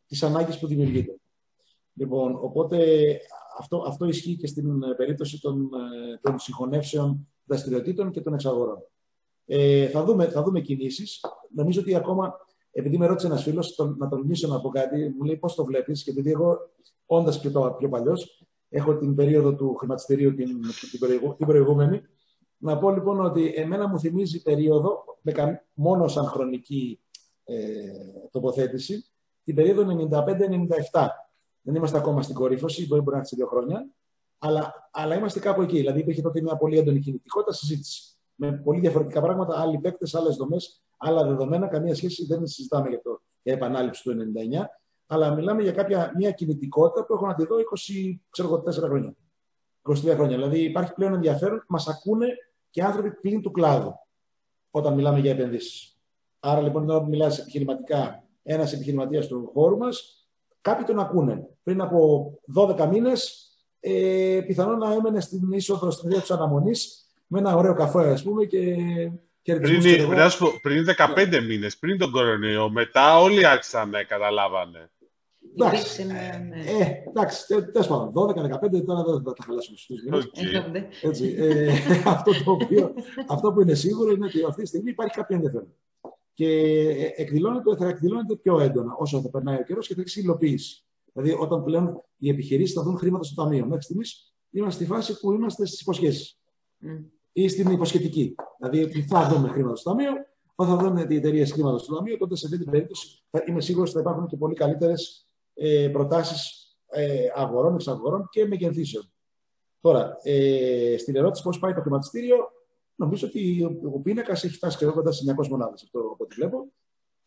[0.06, 1.16] της ανάγκης που δημιουργείται.
[1.94, 2.86] Λοιπόν, οπότε
[3.58, 5.60] αυτό, αυτό ισχύει και στην ε, περίπτωση των,
[6.12, 8.82] ε, των συγχωνεύσεων δραστηριοτήτων και των εξαγορών.
[9.46, 11.20] Ε, θα, δούμε, θα δούμε κινήσεις.
[11.54, 12.34] Νομίζω ότι ακόμα,
[12.70, 15.64] επειδή με ρώτησε ένας φίλος, τον, να τολμήσω να πω κάτι, μου λέει πώς το
[15.64, 16.58] βλέπεις και επειδή εγώ,
[17.06, 20.46] όντας πιο, το- πιο παλιός, έχω την περίοδο του χρηματιστηρίου την,
[20.90, 22.00] την, προηγου- την προηγούμενη,
[22.58, 27.00] να πω λοιπόν ότι εμένα μου θυμίζει περίοδο, με κα- μόνο σαν χρονική
[27.44, 27.56] ε,
[28.30, 29.04] τοποθέτηση,
[29.44, 31.06] την περίοδο 95-97.
[31.68, 33.88] Δεν είμαστε ακόμα στην κορύφωση, μπορεί να είναι σε δύο χρόνια,
[34.38, 35.76] αλλά, αλλά είμαστε κάπου εκεί.
[35.76, 38.16] Δηλαδή υπήρχε τότε μια πολύ έντονη κινητικότητα συζήτηση.
[38.34, 41.66] Με πολύ διαφορετικά πράγματα, άλλοι παίκτες, άλλες δομές, άλλα δεδομένα.
[41.66, 44.64] Καμία σχέση δεν συζητάμε για, το, για επανάληψη του 99,
[45.06, 47.56] αλλά μιλάμε για κάποια, μια κινητικότητα που έχω να τη δω
[48.36, 49.14] 20, 4 χρόνια.
[49.82, 50.36] 23 χρόνια.
[50.36, 52.26] Δηλαδή υπάρχει πλέον ενδιαφέρον, μας ακούνε
[52.70, 53.94] και άνθρωποι πλήν του κλάδου
[54.70, 55.98] όταν μιλάμε για επενδύσεις.
[56.40, 60.18] Άρα λοιπόν, όταν μιλάς επιχειρηματικά, ένας επιχειρηματίας του χώρου μας,
[60.60, 61.48] κάποιοι τον ακούνε.
[61.68, 63.50] Πριν από 12 μήνες,
[63.80, 68.22] ε, πιθανόν να έμενε στην είσοδο στην ιδέα της αναμονής με ένα ωραίο καφέ, ας
[68.22, 68.58] πούμε, και
[69.42, 70.20] κερδισμούς, Πριν, ξέρω εγώ.
[70.20, 74.90] να σου πω, πριν 15 μήνες, πριν τον κορονοϊό, μετά όλοι άρχισαν να καταλάβανε.
[75.54, 75.76] Εντάξει.
[75.80, 76.84] Υπήρξε ένα- ναι.
[76.84, 80.24] Ε, εντάξει, τέλος πάντων, 12-15 τώρα δεν θα τα χαλάσουμε στους μήνες.
[80.24, 80.36] Οκ.
[80.54, 80.88] Έρχονται.
[81.02, 81.72] Έτσι, ε,
[82.14, 82.94] αυτό, το οποίο,
[83.28, 85.74] αυτό που είναι σίγουρο είναι ότι αυτή τη στιγμή υπάρχει κάποιο ενδιαφέρον.
[86.34, 86.48] Και
[87.16, 90.82] εκδηλώνεται, θα εκδηλώνεται πιο έντονα όσο θα περνάει ο καιρός και θα έχει υλοποίηση.
[91.12, 93.66] Δηλαδή, όταν πλέον οι επιχειρήσεις θα δουν χρήματα στο ταμείο.
[93.66, 96.38] Μέχρι στιγμής είμαστε στη φάση που είμαστε στις υποσχέσεις
[96.78, 97.04] Μμ.
[97.32, 98.34] ή στην υποσχετική.
[98.58, 100.12] Δηλαδή, ότι θα δούμε χρήματα στο ταμείο,
[100.54, 103.60] όταν θα δουν οι εταιρείες χρήματα στο ταμείο, τότε σε αυτή την περίπτωση θα, είμαι
[103.60, 109.12] σίγουρος ότι θα υπάρχουν και πολύ καλύτερες ε, προτάσεις ε, αγορών, εξαγορών και μεγενθήσεων.
[109.80, 112.36] Τώρα, ε, στην ερώτηση πώς πάει το χρηματιστήριο,
[112.94, 116.34] νομίζω ότι ο, ο πίνακας έχει φτάσει σχεδόν κοντά στι 900 μονάδες, αυτό από ό,τι
[116.34, 116.72] βλέπω.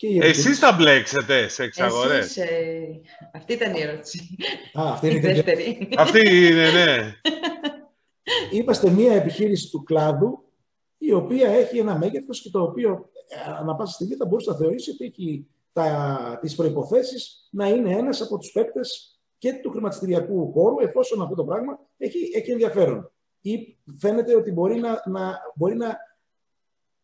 [0.02, 2.38] Και οι Εσείς θα μπλέξετε σε εξαγορές.
[2.38, 3.02] Εσείς, ε,
[3.34, 4.36] αυτή ήταν η ερώτηση.
[4.74, 5.90] Α, αυτή Η είναι η δεύτερη.
[5.98, 7.14] Αυτή είναι, ναι.
[8.58, 10.44] Είμαστε μια επιχείρηση του κλάδου
[10.98, 14.50] η η οποία έχει ένα μέγεθος και το οποίο ε, ανά πάσα στιγμή θα μπορούσε
[14.50, 19.70] να θεωρήσει ότι έχει τα, τις προϋποθέσεις να είναι ένας από τους παίκτες και του
[19.70, 23.12] χρηματιστηριακού χώρου, εφόσον αυτό το πράγμα έχει, έχει ενδιαφέρον.
[23.42, 25.98] Ή φαίνεται ότι μπορεί να, να, μπορεί να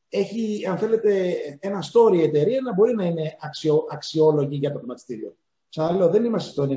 [0.09, 4.77] έχει, αν θέλετε, ένα story η εταιρεία να μπορεί να είναι αξιο, αξιόλογη για το
[4.77, 5.35] χρηματιστήριο.
[5.69, 6.73] Ξαναλέω, δεν είμαστε στο 99.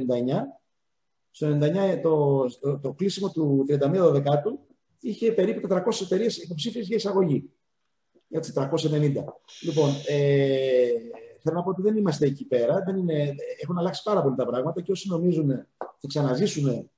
[1.31, 4.59] Στο 99 το, το, το κλείσιμο του 31 Δεκάτου
[5.01, 7.51] είχε περίπου 400 εταιρείες υποψήφιες για εισαγωγή.
[8.31, 9.13] Έτσι, 390.
[9.63, 10.89] Λοιπόν, ε,
[11.43, 12.83] θέλω να πω ότι δεν είμαστε εκεί πέρα.
[12.87, 16.91] Δεν είναι, έχουν αλλάξει πάρα πολύ τα πράγματα και όσοι νομίζουν θα ξαναζήσουν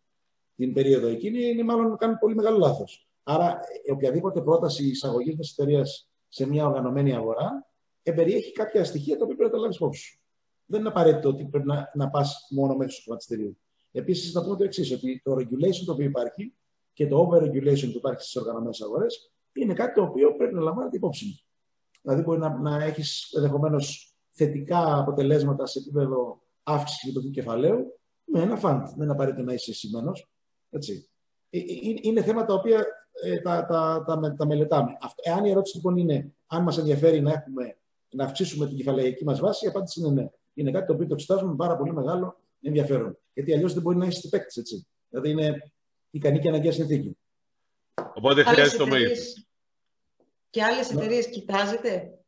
[0.56, 3.08] την περίοδο εκείνη, είναι μάλλον κάνουν πολύ μεγάλο λάθος.
[3.22, 3.60] Άρα,
[3.92, 7.66] οποιαδήποτε πρόταση εισαγωγής μιας εταιρείας σε μια οργανωμένη αγορά,
[8.02, 10.20] εμπεριέχει κάποια στοιχεία τα οποία πρέπει να τα λάβεις υπόψη
[10.66, 13.56] Δεν είναι απαραίτητο ότι πρέπει να, να πας μόνο μέχρι στο χρηματιστήριο.
[13.92, 16.54] Επίσης, να πούμε το εξής, ότι το regulation το οποίο υπάρχει
[16.92, 20.96] και το over-regulation που υπάρχει στις οργανωμένες αγορές είναι κάτι το οποίο πρέπει να λαμβάνεται
[20.96, 21.44] υπόψη.
[22.02, 28.56] Δηλαδή, μπορεί να, να έχεις ενδεχομένως θετικά αποτελέσματα σε επίπεδο αύξησης του κεφαλαίου με ένα
[28.56, 28.86] φαντ.
[28.86, 30.12] Δεν είναι απαραίτητο να είσαι σημαίνο.
[30.70, 30.78] Ε,
[31.50, 31.60] ε,
[32.02, 32.86] είναι θέματα τα οποία
[33.22, 34.96] ε, τα, τα, τα, τα, μελετάμε.
[35.16, 37.76] εάν η ερώτηση λοιπόν είναι αν μας ενδιαφέρει να, έχουμε,
[38.10, 40.28] να αυξήσουμε την κεφαλαϊκή μας βάση, η απάντηση είναι ναι.
[40.54, 43.18] Είναι κάτι το οποίο το εξετάζουμε με πάρα πολύ μεγάλο ενδιαφέρον.
[43.32, 44.86] Γιατί αλλιώς δεν μπορεί να είσαι παίκτης, έτσι.
[45.08, 45.72] Δηλαδή είναι
[46.10, 47.16] ικανή και αναγκαία συνθήκη.
[48.14, 49.42] Οπότε χρειάζεται το μέγεθο.
[50.50, 52.18] Και άλλες εταιρείες κοιτάζετε;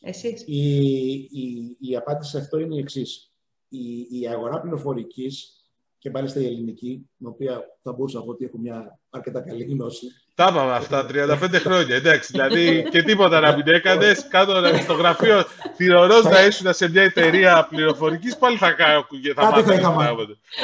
[0.00, 0.44] Εσείς.
[0.46, 3.32] Η, η, η απάντηση σε αυτό είναι η εξής.
[3.68, 5.57] Η, η αγορά πληροφορικής
[5.98, 9.64] και μάλιστα η ελληνική, την οποία θα μπορούσα να πω ότι έχω μια αρκετά καλή
[9.64, 10.06] γνώση.
[10.34, 12.32] Τα είπαμε αυτά, 35 χρόνια, εντάξει.
[12.32, 15.44] Δηλαδή και τίποτα να μην έκανες, κάτω στο γραφείο
[15.76, 20.12] θηρορό να ήσουν σε μια εταιρεία πληροφορικής, πάλι θα κάνω Κάτι θα είχα μάθει.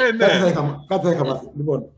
[0.07, 0.53] Ε, ναι.
[0.87, 1.45] Κάτι θα είχα μάθει.
[1.55, 1.91] Λοιπόν,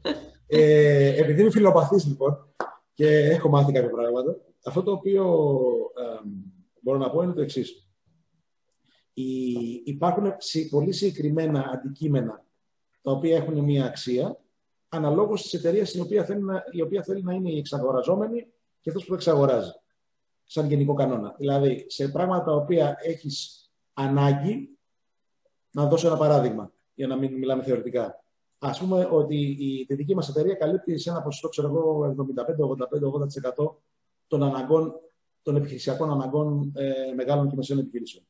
[0.48, 2.54] ε, επειδή είμαι φιλοπαθής λοιπόν
[2.94, 5.24] και έχω μάθει κάποια πράγματα, αυτό το οποίο
[5.98, 6.28] ε,
[6.82, 7.88] μπορώ να πω είναι το εξής.
[9.84, 10.34] Υπάρχουν
[10.70, 12.46] πολύ συγκεκριμένα αντικείμενα
[13.08, 14.40] τα οποία έχουν μία αξία,
[14.90, 18.48] αναλόγως της εταιρείας η, οποία θέλει να, η οποία θέλει να είναι η εξαγοραζόμενη
[18.82, 19.72] και αυτός που εξαγοράζει.
[20.46, 21.36] Σαν γενικό κανόνα.
[21.38, 24.78] Δηλαδή, σε πράγματα τα οποία έχεις ανάγκη,
[25.72, 28.24] να δώσω ένα παράδειγμα, για να μην μιλάμε θεωρητικά.
[28.60, 29.36] Α πούμε ότι
[29.90, 32.16] η, δική μας εταιρεία καλύπτει σε ένα ποσοστό, ξέρω εγώ,
[33.66, 33.76] 75-85-80%
[34.28, 34.94] των αναγκών,
[35.42, 38.24] των επιχειρησιακών αναγκών ε, μεγάλων και μεσαίων επιχειρήσεων.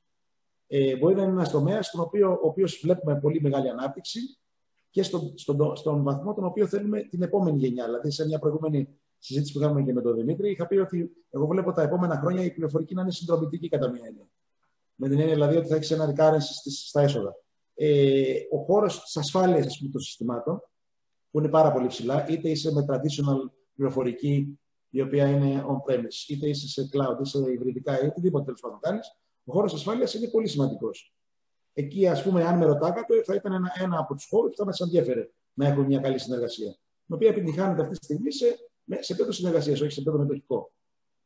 [0.67, 4.19] Ε, μπορεί να είναι ένας τομέας στον οποίο, ο οποίος βλέπουμε πολύ μεγάλη ανάπτυξη
[4.89, 7.85] και στον, στον, στον βαθμό τον οποίο θέλουμε την επόμενη γενιά.
[7.85, 11.47] Δηλαδή, σε μια προηγούμενη συζήτηση που είχαμε και με τον Δημήτρη, είχα πει ότι εγώ
[11.47, 14.27] βλέπω τα επόμενα χρόνια η πληροφορική να είναι συνδρομητική κατά μία έννοια.
[14.95, 17.35] Με την έννοια δηλαδή ότι θα έχεις ένα recurrence στα έσοδα.
[17.73, 20.61] Ε, ο χώρος της ασφάλειας των συστημάτων,
[21.31, 26.47] που είναι πάρα πολύ ψηλά, είτε είσαι με traditional πληροφορική, η οποία είναι on-premise, είτε
[26.47, 29.07] είσαι σε cloud, είτε σε υβριδικά, ή οτιδήποτε τέλος πάντων κάνεις,
[29.43, 31.13] ο χώρος ασφάλειας είναι πολύ σημαντικός.
[31.79, 34.65] Εκεί, ας πούμε, αν με ρωτάγατε, θα ήταν ένα, ένα από τους χώρους που θα
[34.65, 36.75] μας ενδιαφέρε να έχουμε μια καλή συνεργασία.
[37.05, 38.45] Την οποία επιτυχάνεται αυτή τη στιγμή σε,
[38.99, 40.71] σε επίπεδο συνεργασίας, όχι σε επίπεδο μετοχικό.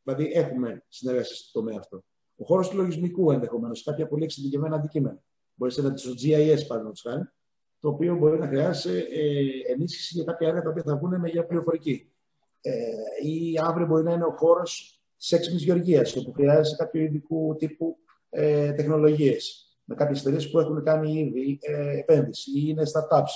[0.04, 2.04] Δηλαδή, έχουμε συνεργασία στο τομέα αυτό.
[2.36, 5.24] Ο χώρος του λογισμικού ενδεχομένως, κάποια πολύ εξειδικευμένα αντικείμενα.
[5.54, 7.24] Μπορείς να το GIS, παραδείγματος χάρη,
[7.80, 11.30] το οποίο μπορεί να χρειάζεται ε, ενίσχυση για κάποια έργα τα οποία θα βγουν με
[11.30, 12.12] για πληροφορική.
[12.62, 12.72] Ε,
[13.24, 17.98] ή αύριο μπορεί να είναι ο χώρος τη έξυπνη γεωργίας, όπου χρειάζεται κάποιο ειδικού τύπου
[18.30, 23.34] ε, τεχνολογίες με κάποιες εταιρείες που έχουν κάνει ήδη ε, επένδυση ή είναι startups.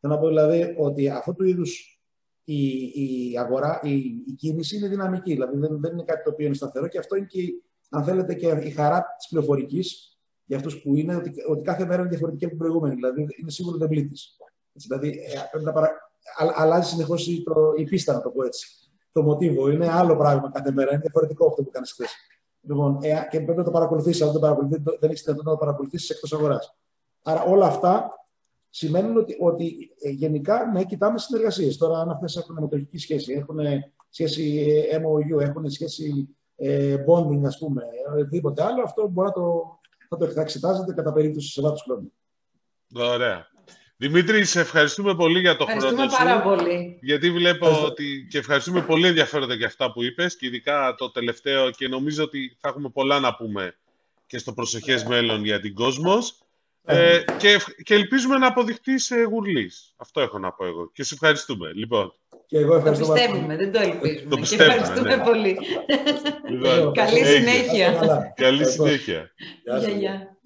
[0.00, 2.00] Θέλω να πω δηλαδή ότι αυτού του είδους
[2.44, 3.94] η, η αγορά, η,
[4.26, 5.32] η, κίνηση είναι δυναμική.
[5.32, 7.40] Δηλαδή δεν, δεν είναι κάτι το οποίο είναι σταθερό και αυτό είναι και,
[7.90, 12.00] αν θέλετε, και η χαρά της πληροφορικής για αυτούς που είναι ότι, ότι κάθε μέρα
[12.00, 12.94] είναι διαφορετική από την προηγούμενη.
[12.94, 14.36] Δηλαδή είναι σίγουρο δεν πλήττεις.
[14.72, 15.90] Δηλαδή ε, πρέπει να παρα...
[16.54, 17.26] αλλάζει συνεχώς
[17.76, 18.68] η πίστα, να το πω έτσι.
[19.12, 20.90] Το μοτίβο είναι άλλο πράγμα κάθε μέρα.
[20.90, 22.10] Είναι διαφορετικό αυτό που κάνεις χθες.
[22.62, 24.22] Λοιπόν, ε, και πρέπει να το παρακολουθήσει.
[24.22, 26.76] Αν δεν, παρακολουθείς, δεν έχεις δυνατότητα να το παρακολουθήσεις εκτός αγοράς.
[27.22, 28.10] Άρα όλα αυτά
[28.70, 31.76] σημαίνουν ότι, ότι ε, γενικά ναι, κοιτάμε συνεργασίες.
[31.76, 33.58] Τώρα, αν αυτές έχουν μετοχική σχέση, έχουν
[34.08, 39.78] σχέση ε, MOU, έχουν σχέση ε, bonding, ας πούμε, οτιδήποτε άλλο, αυτό μπορεί να το,
[40.08, 42.12] να το εξετάζεται κατά περίπτωση σε βάθος χρόνου.
[42.94, 43.46] Ωραία.
[44.02, 46.16] Δημήτρη, σε ευχαριστούμε πολύ για το χρόνο σου.
[46.18, 46.98] πάρα πολύ.
[47.00, 51.70] Γιατί βλέπω ότι και ευχαριστούμε πολύ ενδιαφέροντα για αυτά που είπες και ειδικά το τελευταίο
[51.70, 53.76] και νομίζω ότι θα έχουμε πολλά να πούμε
[54.26, 56.38] και στο προσεχές μέλλον για την κόσμος.
[56.84, 59.94] Ε, και, και ελπίζουμε να αποδειχτεί σε γουρλής.
[59.96, 60.90] Αυτό έχω να πω εγώ.
[60.92, 61.72] Και σε ευχαριστούμε.
[61.74, 62.14] Λοιπόν.
[62.46, 64.30] Και εγώ το πιστεύουμε, δεν το ελπίζουμε.
[64.30, 65.22] Το πιστεύουμε, και ευχαριστούμε ναι.
[65.22, 65.58] πολύ.
[66.50, 68.32] Λοιπόν, Καλή συνέχεια.
[68.36, 69.32] Καλή συνέχεια.
[69.64, 70.36] Γεια, γεια.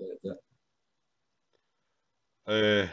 [2.49, 2.89] Ε,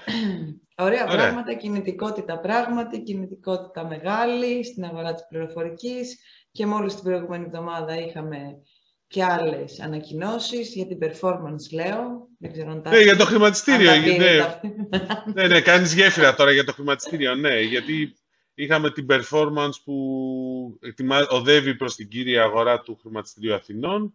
[0.78, 6.18] Ωραία, πράγματα, κινητικότητα πράγματι, κινητικότητα μεγάλη στην αγορά της πληροφορικής
[6.52, 8.38] και μόλις την προηγούμενη εβδομάδα είχαμε
[9.08, 12.28] και άλλες ανακοινώσεις για την performance, λέω.
[12.40, 12.90] Δεν ξέρω αν τα...
[12.90, 13.92] Ναι, για το χρηματιστήριο.
[13.96, 14.60] Ναι.
[15.34, 18.16] ναι, ναι, κάνεις γέφυρα τώρα για το χρηματιστήριο, ναι, γιατί
[18.54, 20.80] είχαμε την performance που
[21.30, 24.14] οδεύει προς την κύρια αγορά του χρηματιστηρίου Αθηνών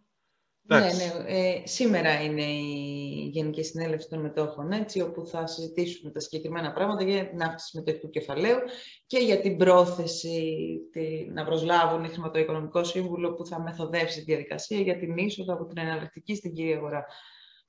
[0.77, 1.23] ναι, ναι.
[1.27, 7.03] Ε, σήμερα είναι η Γενική Συνέλευση των Μετόχων, έτσι, όπου θα συζητήσουμε τα συγκεκριμένα πράγματα
[7.03, 8.57] για την αύξηση μετοχικού κεφαλαίου
[9.05, 10.57] και για την πρόθεση
[10.91, 15.65] τη, να προσλάβουν η Χρηματοοικονομικό Σύμβουλο που θα μεθοδεύσει τη διαδικασία για την είσοδο από
[15.65, 17.05] την εναλλακτική στην κυρία αγορά.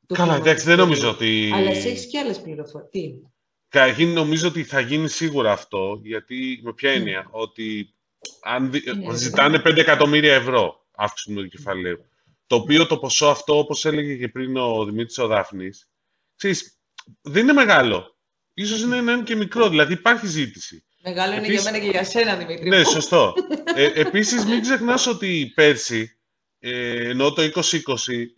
[0.07, 1.51] Καλά, εντάξει, δεν νομίζω ότι...
[1.55, 3.23] Αλλά εσύ έχεις και άλλες πληροφορίες.
[3.69, 7.95] Καταρχήν νομίζω ότι θα γίνει σίγουρα αυτό, γιατί με ποια έννοια, ότι
[8.43, 8.83] αν δι...
[9.15, 12.10] ζητάνε 5 εκατομμύρια ευρώ αύξηση του κεφαλαίου
[12.51, 15.89] το οποίο το ποσό αυτό, όπως έλεγε και πριν ο Δημήτρης ο Δάφνης,
[16.37, 16.81] ξέρεις,
[17.21, 18.17] δεν είναι μεγάλο.
[18.55, 20.85] Ίσως είναι, είναι και μικρό, δηλαδή υπάρχει ζήτηση.
[21.03, 22.69] Μεγάλο είναι για μένα και για σένα, Δημήτρη.
[22.69, 23.35] Ναι, σωστό.
[23.75, 26.19] ε, επίσης, μην ξεχνάς ότι πέρσι,
[26.59, 27.65] ε, ενώ το 2020,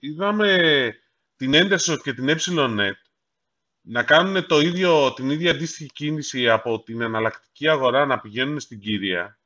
[0.01, 0.95] είδαμε
[1.37, 2.99] την Έντερσον και την EPSILONET
[3.81, 8.81] να κάνουν το ίδιο, την ίδια αντίστοιχη κίνηση από την εναλλακτική αγορά να πηγαίνουν στην
[8.81, 9.41] Κύρια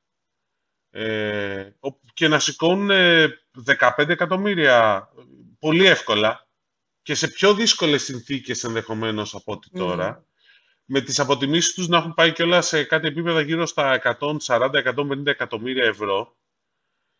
[0.98, 1.76] ε,
[2.14, 2.90] και να σηκώνουν
[3.78, 5.08] 15 εκατομμύρια
[5.58, 6.48] πολύ εύκολα
[7.02, 10.24] και σε πιο δύσκολες συνθήκες ενδεχομένως από ό,τι τώρα,
[10.84, 14.00] με τις αποτιμήσεις τους να έχουν πάει όλα σε κάτι επίπεδα γύρω στα
[14.48, 16.36] 140-150 εκατομμύρια ευρώ,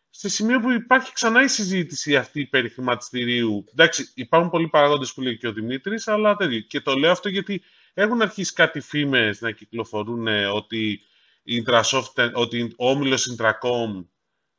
[0.09, 3.65] σε σημείο που υπάρχει ξανά η συζήτηση αυτή περί χρηματιστηρίου.
[3.71, 6.59] Εντάξει, υπάρχουν πολλοί παράγοντες που λέει και ο Δημήτρης, αλλά τέτοιο.
[6.59, 7.61] Και το λέω αυτό γιατί
[7.93, 11.01] έχουν αρχίσει κάτι φήμες να κυκλοφορούν ότι,
[11.49, 14.05] η Intrasoft, ότι ο όμιλος Intracom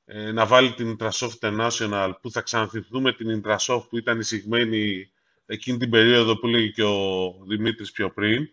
[0.05, 5.11] ε, να βάλει την Intrasoft International που θα ξαναθυμηθούμε την Intrasoft που ήταν εισηγμένη
[5.47, 8.51] εκείνη την περίοδο που λέγει και ο Δημήτρης πιο πριν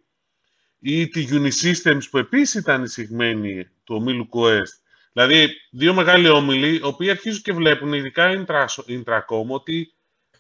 [0.80, 4.80] ή τη Unisystems που επίσης ήταν εισηγμένη του ομίλου Quest.
[5.14, 8.46] Δηλαδή, δύο μεγάλοι όμιλοι, οι οποίοι αρχίζουν και βλέπουν, ειδικά η
[8.88, 9.94] Intracom, ότι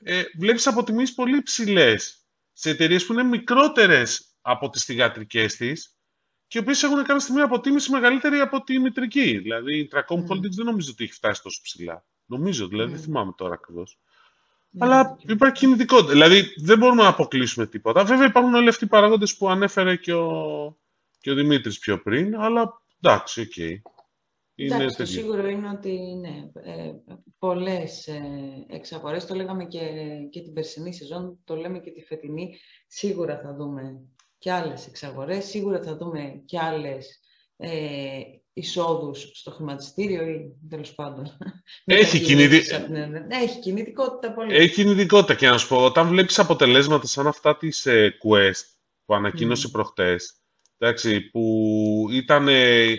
[0.03, 5.94] ε, βλέπεις αποτιμήσεις πολύ ψηλές σε εταιρείες που είναι μικρότερες από τις θηγατρικές της
[6.47, 9.37] και οι οποίες έχουν κάποια στιγμή αποτίμηση μεγαλύτερη από τη μητρική.
[9.37, 10.27] Δηλαδή η Tracom mm.
[10.27, 12.05] Holdings δεν νομίζω ότι έχει φτάσει τόσο ψηλά.
[12.25, 13.99] Νομίζω, δηλαδή, δεν θυμάμαι τώρα ακριβώς.
[13.99, 14.77] Mm.
[14.79, 16.11] Αλλά υπάρχει κινητικότητα.
[16.11, 18.03] Δηλαδή δεν μπορούμε να αποκλείσουμε τίποτα.
[18.03, 20.77] Βέβαια υπάρχουν όλοι αυτοί οι παράγοντες που ανέφερε και ο,
[21.19, 23.51] και ο Δημήτρης πιο πριν, αλλά εντάξει, ok.
[23.57, 23.81] Okay.
[24.57, 26.93] Εντάξει, το σίγουρο είναι ότι ναι, ε,
[27.39, 28.21] πολλές ε,
[28.67, 29.79] εξαγορές, το λέγαμε και,
[30.29, 32.55] και την περσινή σεζόν, το λέμε και τη φετινή,
[32.87, 34.01] σίγουρα θα δούμε
[34.37, 35.45] και άλλες εξαγορές.
[35.45, 37.19] Σίγουρα θα δούμε και άλλες
[37.57, 38.19] ε,
[38.53, 41.37] εισόδους στο χρηματιστήριο ή τέλος πάντων.
[41.85, 42.63] Έχει, κινητι...
[43.27, 44.55] Έχει κινητικότητα πολύ.
[44.55, 48.63] Έχει κινητικότητα και να σου πω, όταν βλέπεις αποτελέσματα σαν αυτά της ε, Quest
[49.05, 49.71] που ανακοίνωσε mm.
[49.71, 50.33] προχτές,
[50.77, 52.47] εντάξει, που ήταν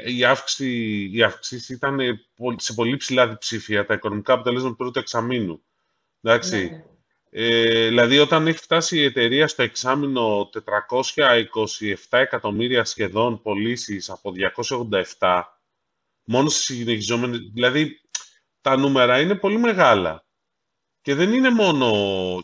[0.06, 1.98] η αύξηση, η αύξηση ήταν
[2.56, 5.64] σε πολύ ψηλά διψήφια τα οικονομικά αποτελέσματα του πρώτου εξαμήνου.
[6.20, 6.70] Εντάξει.
[6.70, 6.84] Ναι.
[7.38, 14.32] Ε, δηλαδή, όταν έχει φτάσει η εταιρεία στο εξάμεινο 427 εκατομμύρια σχεδόν πωλήσεις από
[15.18, 15.42] 287,
[16.24, 17.38] μόνο στη συνεχιζόμενη...
[17.38, 18.00] Δηλαδή,
[18.60, 20.24] τα νούμερα είναι πολύ μεγάλα.
[21.00, 21.90] Και δεν είναι μόνο...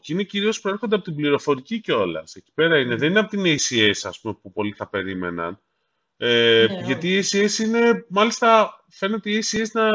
[0.03, 2.35] Και είναι κυρίως προέρχονται από την πληροφορική κιόλας.
[2.35, 2.95] Εκεί πέρα είναι.
[2.97, 5.61] Δεν είναι από την ACS, ας πούμε, που πολλοί θα περίμεναν.
[6.17, 8.05] Ε, ναι, γιατί η ACS είναι...
[8.09, 9.89] Μάλιστα, φαίνεται η ACS να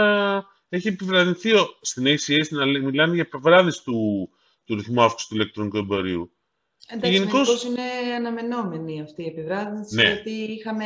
[0.69, 1.49] έχει επιβραδυνθεί
[1.81, 4.29] στην ACS να μιλάνε για επιβράδυνση του
[4.67, 6.31] του ρυθμού αύξησης του ηλεκτρονικού εμπορίου.
[6.87, 7.63] Εντάξει, γενικώς...
[7.63, 10.03] είναι αναμενόμενη αυτή η επιβράδυνση, ναι.
[10.03, 10.85] γιατί είχαμε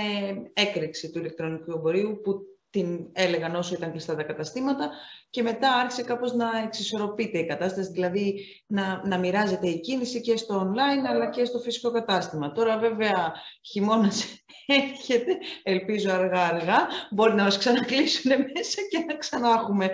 [0.54, 4.92] έκρηξη του ηλεκτρονικού εμπορίου που την έλεγαν όσο ήταν κλειστά τα καταστήματα
[5.30, 10.38] και μετά άρχισε κάπως να εξισορροπείται η κατάσταση, δηλαδή να, να μοιράζεται η κίνηση και
[10.38, 12.52] στο online αλλά και στο φυσικό κατάστημα.
[12.52, 14.26] Τώρα βέβαια χειμώνας
[14.66, 19.92] έρχεται, ελπίζω αργά-αργά, μπορεί να μας ξανακλείσουν μέσα και να ξανά έχουμε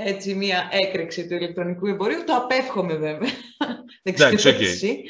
[0.00, 2.24] έτσι μια έκρηξη του ηλεκτρονικού εμπορίου.
[2.24, 3.30] Το απέφχομαι βέβαια.
[4.02, 5.02] Δεν ξέρω εσύ.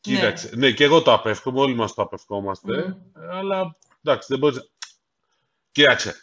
[0.00, 0.50] Κοίταξε.
[0.52, 0.66] Ναι.
[0.66, 2.96] ναι, και εγώ το απέφχομαι, όλοι μας το απευχόμαστε.
[3.30, 4.70] Αλλά εντάξει, δεν μπορείς...
[5.72, 6.14] Κοίταξε,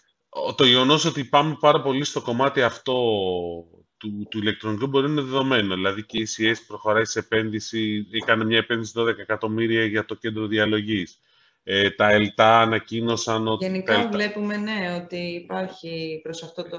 [0.55, 2.93] το γεγονός ότι πάμε πάρα πολύ στο κομμάτι αυτό
[3.97, 5.75] του, του ηλεκτρονικού εμπορίου είναι δεδομένο.
[5.75, 10.47] Δηλαδή και η CS προχωράει σε επένδυση, έκανε μια επένδυση 12 εκατομμύρια για το κέντρο
[10.47, 11.19] διαλογής.
[11.63, 13.65] Ε, τα ΕΛΤΑ ανακοίνωσαν ότι...
[13.65, 16.77] Γενικά βλέπουμε, ναι, ότι υπάρχει προς αυτό το...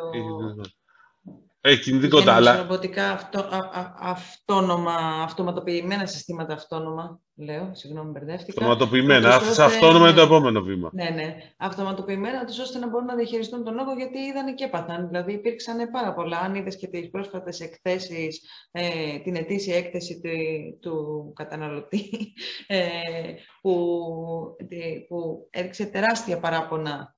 [1.67, 2.57] Έχει κινητικότητα, αλλά...
[2.57, 8.61] Ρομποτικά αυτο, α, αυτόνομα, αυτοματοποιημένα συστήματα αυτόνομα, λέω, συγγνώμη, μπερδεύτηκα.
[8.61, 9.63] Αυτοματοποιημένα, ώστε...
[9.63, 10.91] αυτόνομα είναι το επόμενο βήμα.
[10.93, 11.37] Ναι, ναι.
[11.57, 15.07] Αυτοματοποιημένα, τους ώστε να μπορούν να διαχειριστούν τον όγκο, γιατί είδαν και έπαθαν.
[15.09, 16.39] Δηλαδή, υπήρξαν πάρα πολλά.
[16.39, 18.41] Αν είδες και τις πρόσφατες εκθέσεις,
[18.71, 20.31] ε, την ετήσια έκθεση του,
[20.81, 22.11] του καταναλωτή,
[22.67, 22.79] ε,
[23.61, 23.77] που,
[25.09, 27.17] που έριξε τεράστια παράπονα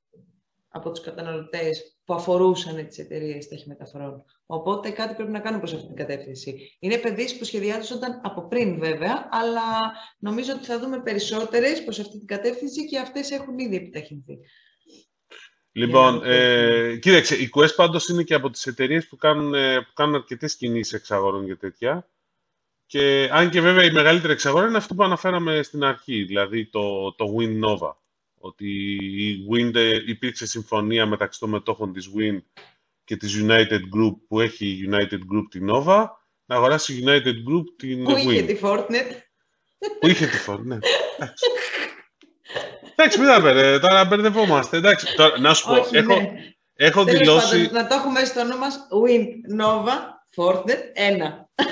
[0.68, 4.24] από τους καταναλωτές που αφορούσαν τις εταιρείες ταχυμεταφορών.
[4.51, 6.76] Οπότε κάτι πρέπει να κάνουμε προς αυτή την κατεύθυνση.
[6.78, 12.18] Είναι επενδύσεις που σχεδιάζονταν από πριν βέβαια, αλλά νομίζω ότι θα δούμε περισσότερες προς αυτή
[12.18, 14.38] την κατεύθυνση και αυτές έχουν ήδη επιταχυνθεί.
[15.72, 19.92] Λοιπόν, ε, κοίταξε, η Quest πάντως είναι και από τις εταιρείες που κάνουν, ε, που
[19.94, 22.09] κάνουν αρκετές κινήσεις εξαγορών και τέτοια.
[22.86, 27.12] Και αν και βέβαια η μεγαλύτερη εξαγορά είναι αυτό που αναφέραμε στην αρχή, δηλαδή το,
[27.12, 27.92] το Wind Nova.
[28.38, 28.68] Ότι
[29.26, 32.40] η Wind ε, υπήρξε συμφωνία μεταξύ των μετόχων της Wind
[33.09, 36.06] και της United Group που έχει United Group την Nova
[36.44, 38.18] να αγοράσει United Group την Που Wind.
[38.18, 39.12] είχε τη Fortnite.
[40.00, 40.78] Που είχε τη Fortnite.
[42.96, 44.76] Εντάξει, μην τα μπερδε, τώρα μπερδευόμαστε.
[44.76, 46.30] Εντάξει, τώρα, να σου πω, Όχι, έχω, ναι.
[46.74, 47.56] έχω Τέλος δηλώσει...
[47.66, 49.94] πάντων, να το έχουμε στο όνομα μας Wind Nova
[50.36, 50.84] Fortnite
[51.18, 51.64] 1.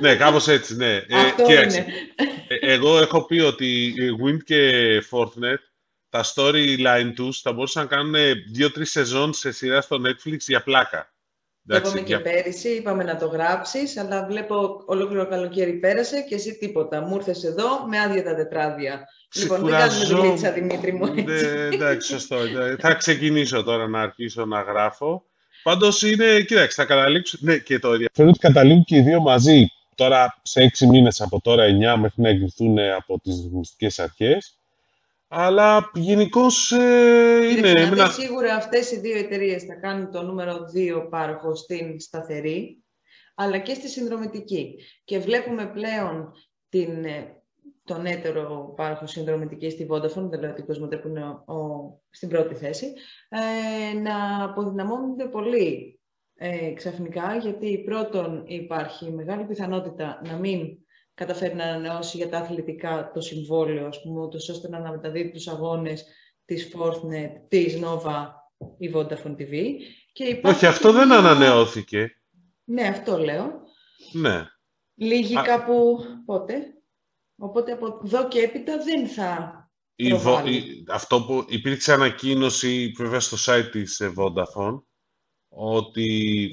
[0.00, 1.02] ναι, κάπως έτσι, ναι.
[1.10, 2.32] Αυτό κοίταξε, είναι.
[2.48, 5.64] ε, εγώ έχω πει ότι η Wind και Fortnite,
[6.16, 8.14] τα storyline τους θα μπορούσαν να κάνουν
[8.52, 11.10] δύο-τρεις σεζόν σε σειρά στο Netflix για πλάκα.
[11.68, 16.20] Το Εντάξει, είπαμε και για- πέρυσι, είπαμε να το γράψεις, αλλά βλέπω ολόκληρο καλοκαίρι πέρασε
[16.28, 17.00] και εσύ τίποτα.
[17.00, 19.04] Μου ήρθες εδώ με άδεια τα τετράδια.
[19.34, 20.24] Λοιπόν, μην κάνουμε Ξεκουραζόμουν.
[20.26, 21.24] δουλίτσα, Δημήτρη μου, έτσι.
[21.24, 22.36] Ναι, εντάξει, σωστό.
[22.36, 25.24] Ε, Θα ξεκινήσω τώρα να αρχίσω να γράφω.
[25.62, 27.38] Πάντως είναι, κοίταξε, θα καταλήξω.
[27.40, 29.66] Ναι, και το ενδιαφέρον ότι καταλήγουν και οι δύο μαζί.
[29.94, 34.58] Τώρα σε έξι μήνες από τώρα, εννιά μέχρι να εγκριθούν από τις ρυθμιστικέ αρχές.
[35.28, 37.54] Αλλά γενικώς ε, είναι.
[37.54, 41.54] Κοίταξε να εμένα- δεις, σίγουρα αυτές οι δύο εταιρείες θα κάνουν το νούμερο 2 πάροχο
[41.54, 42.82] στην σταθερή,
[43.34, 44.74] αλλά και στη συνδρομητική.
[45.04, 46.32] Και βλέπουμε πλέον
[46.68, 47.40] την, ε,
[47.84, 52.54] τον έτερο πάροχο συνδρομητικής στη Vodafone, δηλαδή την Cosmote που είναι ο, ο- στην πρώτη
[52.54, 52.92] θέση,
[53.28, 56.00] ε, να αποδυναμώνονται πολύ
[56.38, 60.78] ε, ξαφνικά, γιατί πρώτον υπάρχει μεγάλη πιθανότητα να μην
[61.16, 65.48] καταφέρει να ανανεώσει για τα αθλητικά το συμβόλαιο, ας πούμε, ούτως ώστε να αναμεταδίδει τους
[65.48, 66.04] αγώνες
[66.44, 68.26] της Fortnite, της Nova
[68.78, 69.72] ή Vodafone TV.
[70.12, 72.10] Και υπάρχει Όχι, αυτό και δεν μια- ανανεώθηκε.
[72.64, 73.60] Ναι, αυτό λέω.
[74.12, 74.46] Ναι.
[74.94, 76.62] Λίγοι Α- κάπου πότε.
[77.38, 79.60] Οπότε από εδώ και έπειτα δεν θα...
[79.98, 80.60] Η Προβάλλει.
[80.60, 84.82] Vo- η- αυτό που υπήρξε ανακοίνωση βέβαια στο site της ε, Vodafone
[85.48, 86.02] ότι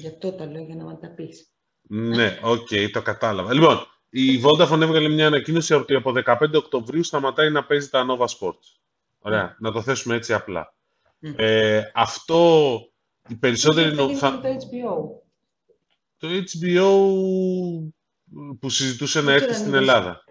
[0.00, 1.52] Γι' αυτό τα λέω για να μου τα πεις.
[1.88, 3.54] Ναι, οκ, το κατάλαβα.
[3.54, 3.78] Λοιπόν,
[4.16, 8.76] η Vodafone έβγαλε μια ανακοίνωση ότι από 15 Οκτωβρίου σταματάει να παίζει τα Nova Sports.
[9.18, 10.74] Ωραία, να το θέσουμε έτσι απλά.
[11.18, 11.32] Μμ.
[11.36, 12.70] Ε, αυτό
[13.28, 13.86] οι περισσότεροι...
[13.88, 15.22] Δεν νο- είναι θα- το HBO.
[16.16, 16.88] Το HBO
[18.60, 19.88] που συζητούσε να Δεν έρθει ξέρω αν στην είδες.
[19.94, 20.24] Ελλάδα.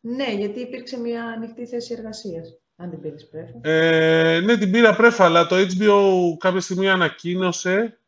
[0.00, 2.58] Ναι, γιατί υπήρξε μια ανοιχτή θέση εργασίας.
[2.76, 3.60] Αν την πήρες πρέφα.
[3.70, 8.00] Ε, ναι, την πήρα πρέφα, αλλά το HBO κάποια στιγμή ανακοίνωσε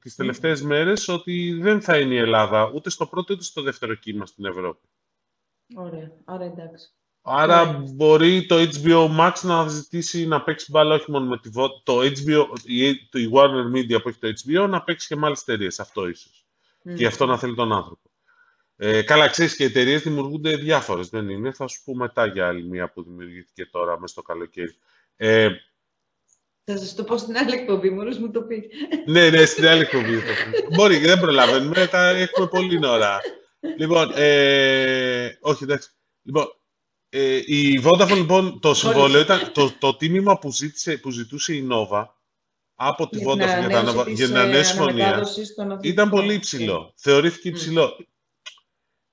[0.00, 3.94] τις τελευταίες μέρες ότι δεν θα είναι η Ελλάδα ούτε στο πρώτο ούτε στο δεύτερο
[3.94, 4.88] κύμα στην Ευρώπη.
[5.74, 6.90] Ωραία, άρα εντάξει.
[7.28, 7.82] Άρα Ωραία.
[7.94, 11.98] μπορεί το HBO Max να ζητήσει να παίξει μπάλα όχι μόνο με τη Vo- το
[12.00, 15.40] HBO, η, το, η Warner Media που έχει το HBO, να παίξει και με άλλες
[15.40, 15.80] εταιρείες.
[15.80, 16.46] Αυτό ίσως.
[16.82, 16.90] Μμ.
[16.90, 18.10] Και γι' αυτό να θέλει τον άνθρωπο.
[18.76, 22.46] Ε, καλά, ξέρεις και οι εταιρείες δημιουργούνται διάφορες, δεν είναι; Θα σου πω μετά για
[22.46, 24.76] άλλη μία που δημιουργήθηκε τώρα μέσα στο καλοκαίρι.
[25.16, 25.48] Ε,
[26.70, 28.64] Θα σας το πω στην άλλη εκπομπή, μόλις μου το πεις.
[29.06, 30.16] ναι, ναι, στην άλλη εκπομπή.
[30.18, 30.74] θα πω.
[30.74, 33.20] Μπορεί, δεν προλαβαίνουμε, τα έχουμε πολύ ώρα.
[33.78, 35.90] Λοιπόν, ε, όχι, εντάξει.
[36.22, 36.46] Λοιπόν,
[37.08, 41.68] ε, η Vodafone, λοιπόν, το συμβόλαιο ήταν το, το τίμημα που, ζήτησε, που ζητούσε η
[41.70, 42.06] Nova
[42.74, 45.04] από τη Για την Vodafone για, τα, ανανέωση Nova- της, για την ε, ανανέωση συμφωνία
[45.06, 46.10] αναμετάδοσης των ήταν αθλητικών.
[46.10, 46.92] πολύ υψηλό.
[46.96, 47.54] Θεωρήθηκε Μμ.
[47.54, 48.06] υψηλό.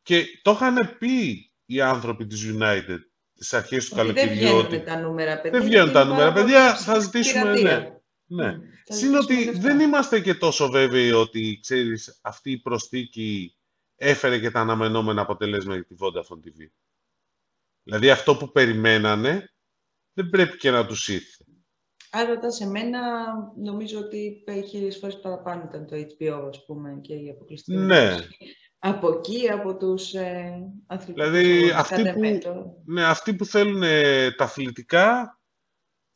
[0.02, 3.00] Και το είχαν πει οι άνθρωποι της United
[3.44, 5.60] στις αρχές του Ότι δεν καλοκαιριού βγαίνουν ότι τα νούμερα, παιδιά.
[5.60, 6.32] δεν βγαίνουν γιατί τα είναι νούμερα.
[6.34, 7.80] πάρα Παιδιά, πολύ θα ζητήσουμε, πειρατεία.
[7.80, 8.44] ναι.
[8.44, 8.52] Ναι.
[8.58, 8.62] Μμ.
[8.86, 9.60] Θα Συν ζητήσουμε ότι λεφτά.
[9.62, 13.58] δεν είμαστε και τόσο βέβαιοι ότι, ξέρεις, αυτή η προσθήκη
[13.96, 16.68] έφερε και τα αναμενόμενα αποτελέσματα για τη Vodafone TV.
[17.84, 19.54] Δηλαδή αυτό που περιμένανε
[20.14, 21.44] δεν πρέπει και να τους ήρθε.
[22.12, 23.00] Αν ρωτάς εμένα,
[23.58, 27.96] νομίζω ότι χίλιες φορές παραπάνω ήταν το HBO, ας πούμε, και η αποκλειστική Ναι.
[27.98, 28.38] αναγνώριση.
[28.86, 30.54] Από εκεί, από τους ε,
[30.88, 31.74] αθλητικούς Δηλαδή, αγώνες.
[31.76, 35.40] αυτοί Κατά που- με το- Ναι, αυτοί που θέλουν ε, τα αθλητικά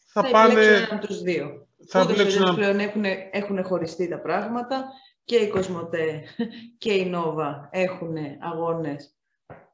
[0.06, 0.54] θα, θα πάνε...
[0.54, 1.68] επιλέξουν έναν από τους δύο.
[1.88, 4.86] Θα Ούτως ή επιλέξουν άλλως ένα- πλέον έχουν, έχουν χωριστεί τα πράγματα
[5.24, 6.24] και η Κοσμοτέ
[6.78, 9.16] και η Νόβα έχουν αγώνες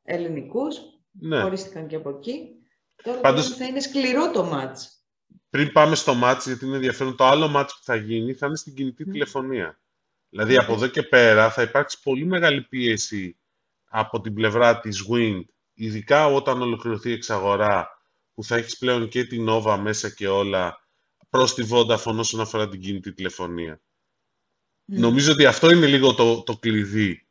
[0.04, 0.78] ελληνικούς,
[1.12, 1.42] Ναι.
[1.42, 2.50] χωρίστηκαν και από εκεί.
[3.04, 4.98] Τώρα Πάντως- πλέον θα είναι σκληρό το μάτς.
[5.50, 8.56] Πριν πάμε στο μάτς, γιατί είναι ενδιαφέρον, το άλλο μάτς που θα γίνει θα είναι
[8.56, 9.12] στην κινητή Μμ.
[9.12, 9.80] τηλεφωνία.
[10.34, 13.38] Δηλαδή από εδώ και πέρα θα υπάρξει πολύ μεγάλη πίεση
[13.90, 18.02] από την πλευρά της Wind, ειδικά όταν ολοκληρωθεί η εξαγορά,
[18.34, 20.88] που θα έχεις πλέον και την Nova μέσα και όλα,
[21.30, 23.82] προς τη Vodafone όσον αφορά την κινητή τηλεφωνία.
[24.86, 25.00] Μμ.
[25.00, 27.28] Νομίζω ότι αυτό είναι λίγο το, το κλειδί.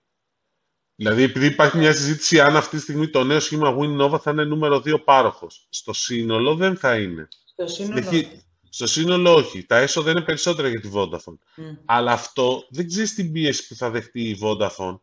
[0.95, 4.31] Δηλαδή, επειδή υπάρχει μια συζήτηση αν αυτή τη στιγμή το νέο σχήμα Win Nova θα
[4.31, 5.67] είναι νούμερο 2 πάροχος.
[5.69, 7.29] Στο σύνολο δεν θα είναι.
[7.45, 7.99] Στο σύνολο.
[7.99, 8.43] Έχει-
[8.75, 9.65] Στο σύνολο όχι.
[9.67, 11.39] Τα έσοδα είναι περισσότερα για τη Vodafone.
[11.57, 11.75] Μμ.
[11.85, 15.01] Αλλά αυτό δεν ξέρεις την πίεση που θα δεχτεί η Vodafone,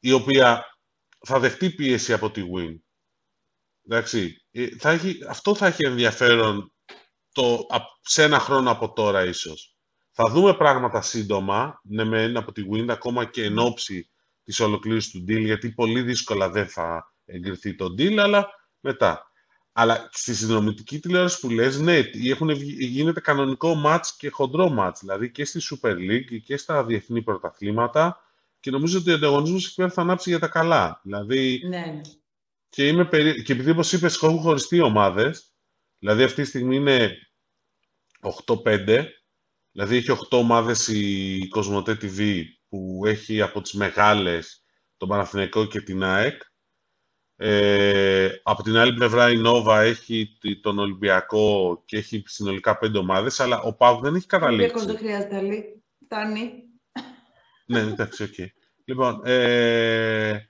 [0.00, 0.64] η οποία
[1.26, 2.78] θα δεχτεί πίεση από τη Win.
[3.86, 6.72] Εντάξει, ε, θα έχει, αυτό θα έχει ενδιαφέρον
[7.32, 9.76] το, α- σε ένα χρόνο από τώρα ίσως.
[10.10, 14.10] Θα δούμε πράγματα σύντομα, ναι μεν από τη Win, ακόμα και εν ώψη
[14.42, 18.48] της ολοκλήρωσης του deal, γιατί πολύ δύσκολα δεν θα εγκριθεί το deal, αλλά
[18.80, 19.32] μετά.
[19.76, 22.00] Αλλά στη συνδρομητική τηλεόραση που λες, ναι,
[22.30, 26.84] έχουν, βγει- γίνεται κανονικό match και χοντρό match, δηλαδή και στη Super League και στα
[26.84, 28.18] διεθνή πρωταθλήματα
[28.60, 31.00] και νομίζω ότι ο ανταγωνισμός εκεί πέρα θα ανάψει για τα καλά.
[31.02, 32.00] Δηλαδή, Ναι, ναι.
[32.68, 33.42] και, είμαι περί...
[33.42, 35.54] και επειδή όπως είπες έχουν χωριστεί ομάδες,
[35.98, 37.16] δηλαδή αυτή τη στιγμή είναι
[38.46, 39.04] 8-5,
[39.70, 44.64] δηλαδή έχει 8 ομάδες η Cosmote TV που έχει από τις μεγάλες
[44.96, 46.42] τον Παναθηναϊκό και την ΑΕΚ.
[47.36, 52.98] Ε, από την άλλη πλευρά η Nova έχει τη- τον Ολυμπιακό και έχει συνολικά 5
[52.98, 54.86] ομάδες, αλλά ο ΠΑΟΚ δεν έχει Ο Ολυμπιακός καταλήξει.
[54.86, 55.82] δεν χρειάζεται άλλη.
[56.04, 56.52] Φτάνει.
[57.66, 58.34] Ναι, εντάξει, οκ.
[58.84, 60.48] Λοιπόν, ε,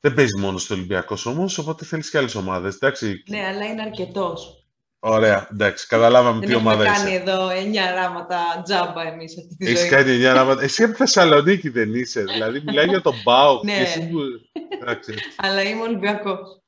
[0.00, 2.74] δεν παίζει μόνος του ο Ολυμπιακός όμως, οπότε θέλεις και άλλες ομάδες.
[2.74, 4.57] Εντάξει, Ναι, αλλά είναι αρκετός.
[5.00, 7.20] Ωραία, εντάξει, καταλάβαμε Δεν τι έχουμε ομάδα κάνει είσαι.
[7.20, 9.88] εδώ εννιά ράματα τζάμπα εμείς αυτή τη Έχεις ζωή.
[9.88, 10.62] κάνει εννιά ράματα.
[10.62, 13.72] Εσύ από Θεσσαλονίκη δεν είσαι, δηλαδή μιλάει για τον Μπάουκ Ναι.
[13.76, 14.18] και εσύ που...
[14.80, 15.14] Εντάξει.
[15.36, 16.62] Αλλά είμαι Ολυμπιακός.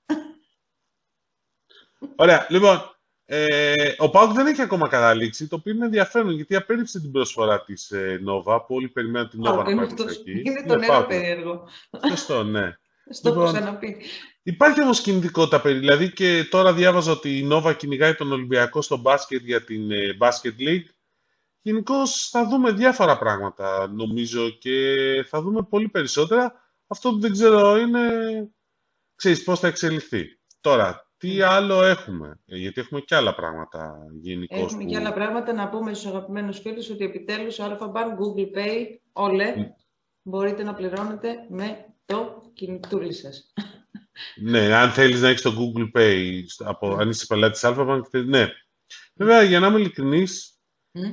[2.16, 2.82] Ωραία, λοιπόν,
[3.24, 7.64] ε, ο Πάουκ δεν έχει ακόμα καταλήξει, το οποίο είναι ενδιαφέρον, γιατί απέρριψε την προσφορά
[7.64, 10.04] της ε, Νόβα, που όλοι περιμένουν την Νόβα Πάουκ να είναι πάει αυτός.
[10.06, 10.42] προς εκεί.
[10.44, 11.06] Είναι το νερό Πάουκ.
[11.08, 11.68] περίεργο.
[12.08, 12.74] Σωστό, ναι.
[13.12, 13.96] Στο έχω Λοιπόν, ξαναπεί.
[14.42, 18.96] Υπάρχει όμως κινητικότητα περί, δηλαδή και τώρα διάβαζα ότι η Νόβα κυνηγάει τον Ολυμπιακό στο
[18.96, 20.84] μπάσκετ για την ε, Basket League.
[21.62, 24.96] Γενικώ θα δούμε διάφορα πράγματα νομίζω και
[25.28, 26.54] θα δούμε πολύ περισσότερα.
[26.86, 28.00] Αυτό που δεν ξέρω είναι,
[29.14, 30.38] ξέρεις, πώς θα εξελιχθεί.
[30.60, 34.56] Τώρα, τι άλλο έχουμε, Ε, γιατί έχουμε και άλλα πράγματα γενικώ.
[34.56, 38.56] Έχουμε και άλλα πράγματα να πούμε στους αγαπημένους φίλους ότι επιτέλους ο Alpha Bank, Google
[38.58, 39.64] Pay, όλε, Mm.
[40.22, 43.52] μπορείτε να πληρώνετε με το κινητούλι σας.
[44.36, 48.00] Ναι, αν θέλεις να έχεις το Google Pay, στο- από, αν είσαι πελάτης Alpha Bank,
[48.10, 48.48] θε- ναι.
[49.14, 50.58] Βέβαια, για να είμαι ειλικρινής,
[50.92, 51.10] Μμ.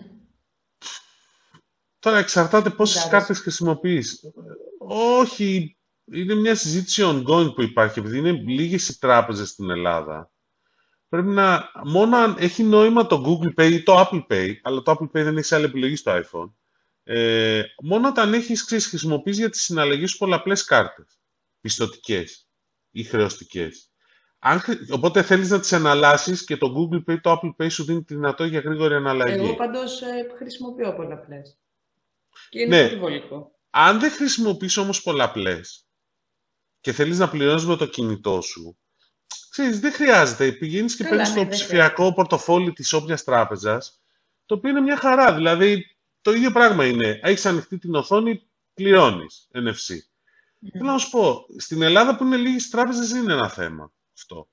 [1.99, 3.11] Τώρα εξαρτάται πόσες άρεσε.
[3.11, 4.21] κάρτες χρησιμοποιείς.
[4.87, 5.77] Όχι,
[6.11, 10.31] είναι μια συζήτηση ongoing που υπάρχει, επειδή είναι λίγες οι τράπεζες στην Ελλάδα.
[11.09, 14.91] Πρέπει να, μόνο αν έχει νόημα το Google Pay ή το Apple Pay, αλλά το
[14.91, 16.51] Apple Pay δεν έχει άλλη επιλογή στο iPhone,
[17.09, 21.19] ε, μόνο όταν έχεις ξέρεις, χρησιμοποιήσει για τις συναλλαγές σου πολλαπλές κάρτες,
[21.61, 22.47] πιστωτικές
[22.91, 23.91] ή χρεωστικές.
[24.39, 27.83] Αν, χρη- οπότε θέλεις να τις εναλλάσσεις και το Google Pay, το Apple Pay σου
[27.83, 29.33] δίνει τη δυνατότητα για γρήγορη αναλλαγή.
[29.45, 31.57] Εγώ πάντως ε, χρησιμοποιώ πολλαπλές.
[32.49, 32.87] Και είναι Ναι.
[32.87, 33.51] πολύ βολικό.
[33.69, 35.87] Αν δεν χρησιμοποιείς όμως πολλαπλές
[36.81, 38.77] και θέλεις να πληρώνεις με το κινητό σου,
[39.49, 40.51] ξέρεις, δεν χρειάζεται.
[40.51, 44.01] Πηγαίνεις και Καλά, παίρνεις ναι, το δεν ψηφιακό πορτοφόλι της όποιας τράπεζας,
[44.45, 45.33] το οποίο είναι μια χαρά.
[45.33, 45.96] Δηλαδή,
[46.27, 47.19] το ίδιο πράγμα είναι.
[47.23, 48.41] Έχεις ανοιχτή την οθόνη,
[48.73, 49.95] πληρώνεις NFC.
[50.71, 54.49] Θέλω να σου πω, στην Ελλάδα που είναι λίγες τράπεζες είναι ένα θέμα αυτό.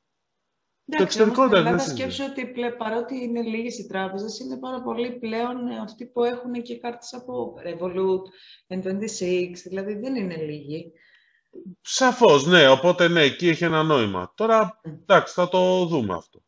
[0.86, 2.12] Εντάξει, εξωτερικό όμως στην δεν Ελλάδα συζητάμε.
[2.12, 6.24] σκέψου ότι πλε, παρότι είναι λίγες οι τράπεζες, είναι πάρα πολλοί πλέον ε, αυτοί που
[6.24, 8.22] έχουν και κάρτες από Revolut,
[8.74, 10.92] N26, δηλαδή δεν είναι λίγοι.
[11.80, 12.68] Σαφώς, ναι.
[12.68, 14.32] Οπότε, ναι, εκεί έχει ένα νόημα.
[14.36, 14.90] Τώρα, Mm.
[14.90, 16.42] εντάξει, θα το δούμε αυτό.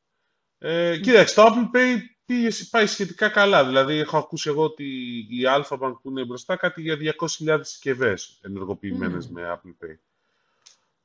[0.59, 1.97] Ε, κοίταξε, το Apple Pay
[2.27, 3.65] πήγε, πάει σχετικά καλά.
[3.65, 4.85] Δηλαδή, έχω ακούσει εγώ ότι
[5.19, 9.31] η Alpha Bank που είναι μπροστά κάτι για 200.000 συσκευές ενεργοποιημένες Mm.
[9.33, 9.97] με Apple Pay.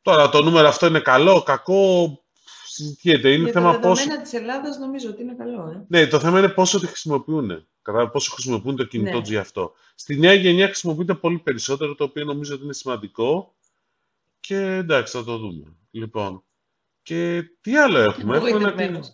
[0.01, 2.19] Τώρα, το νούμερο αυτό είναι καλό, κακό,
[2.65, 3.33] συζητιέται.
[3.33, 3.93] Είναι Για τα θέμα πόσο...
[3.95, 5.69] δεδομένα της Ελλάδας νομίζω ότι είναι καλό.
[5.69, 5.85] Ε.
[5.87, 7.65] Ναι, το θέμα είναι πόσο τη χρησιμοποιούν.
[7.81, 9.19] Κατά πόσο χρησιμοποιούν το κινητό Ναι.
[9.19, 9.73] τους γι' αυτό.
[9.95, 13.55] Στη νέα γενιά χρησιμοποιείται πολύ περισσότερο, το οποίο νομίζω ότι είναι σημαντικό.
[14.39, 15.75] Και εντάξει, θα το δούμε.
[15.91, 16.43] Λοιπόν,
[17.03, 18.57] και τι άλλο έχουμε; έχουμε ένα...
[18.67, 19.13] Απογοητευμένος.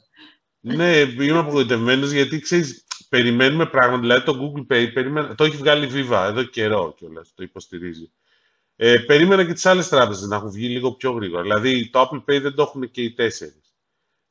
[0.76, 4.02] Ναι, είμαι απογοητευμένος γιατί ξέρεις, περιμένουμε πράγματα.
[4.02, 5.36] Δηλαδή το Google Pay, περίμενα...
[5.36, 8.12] το έχει βγάλει Viva εδώ καιρό κιόλας, το υποστηρίζει.
[8.76, 11.42] Ε, περίμενα και τις άλλες τράπεζες να έχουν βγει λίγο πιο γρήγορα.
[11.42, 13.76] Δηλαδή το Apple Pay δεν το έχουν και οι τέσσερις.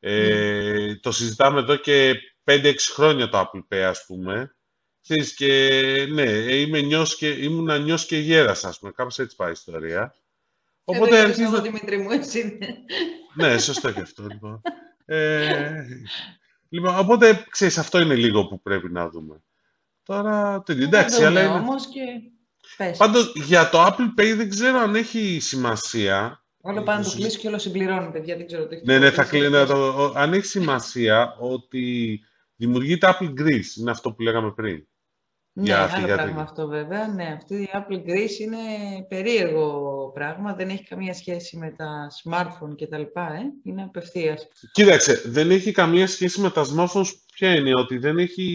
[0.00, 2.14] Ε, Το συζητάμε εδώ και
[2.44, 4.56] 5-6 χρόνια το Apple Pay, ας πούμε.
[5.02, 5.46] Ξέρεις, και
[6.10, 8.92] ναι, ε, είμαι νιός και, ήμουν νιός και γέρας, ας πούμε.
[8.92, 10.14] Κάπως έτσι πάει η ιστορία.
[10.84, 11.60] Οπότε Εδώ αρχίζει εγώ, να...
[11.60, 12.58] Δημήτρη μου, εσύ.
[13.34, 14.62] Ναι, σωστό και αυτό, λοιπόν.
[15.08, 15.84] Ε,
[16.68, 19.42] λοιπόν, οπότε, ξέρεις, αυτό είναι λίγο που πρέπει να δούμε.
[20.02, 21.64] Τώρα, τέτοιο, εντάξει, Θα αλλά δούμε είναι...
[21.64, 22.00] όμως και
[22.76, 22.96] πες.
[22.96, 26.44] Πάντως, για το Apple Pay δεν ξέρω αν έχει σημασία.
[26.60, 28.36] Όλο πάνω το κλείσει και όλο συμπληρώνει, παιδιά.
[28.36, 29.48] Δεν ξέρω το έχετε Ναι, ναι, θα παρατηρήσει.
[29.48, 29.58] κλείνω.
[29.62, 32.20] να το- ο- Αν έχει σημασία ότι
[32.56, 34.86] δημιουργείται Apple Greece, είναι αυτό που λέγαμε πριν.
[35.58, 36.16] Ναι, για άλλο θηγατρική.
[36.16, 37.08] πράγμα αυτό βέβαια.
[37.08, 38.56] Ναι, αυτή η Apple Greece είναι
[39.08, 40.54] περίεργο πράγμα.
[40.54, 43.40] Δεν έχει καμία σχέση με τα smartphone και τα λοιπά, ε.
[43.62, 44.48] Είναι απευθείας.
[44.72, 48.48] Κοίταξε, δεν έχει καμία σχέση με τα smartphones ποια είναι, ότι δεν, έχει,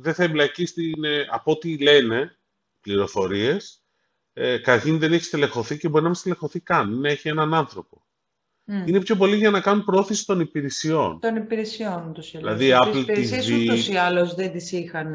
[0.00, 2.36] δεν θα εμπλακεί στην, ε, από ό,τι λένε
[2.80, 3.82] πληροφορίες,
[4.32, 8.01] ε, καταρχήν δεν έχει στελεχωθεί και μπορεί να μην στελεχωθεί καν, να έχει έναν άνθρωπο.
[8.66, 8.88] Mm.
[8.88, 11.18] Είναι πιο πολύ για να κάνουν πρόθεση των υπηρεσιών.
[11.20, 12.56] Των υπηρεσιών, ούτως ή άλλως.
[12.56, 13.00] Δηλαδή, Apple TV...
[13.00, 15.14] υπηρεσίες ούτως ή άλλως δεν τις είχαν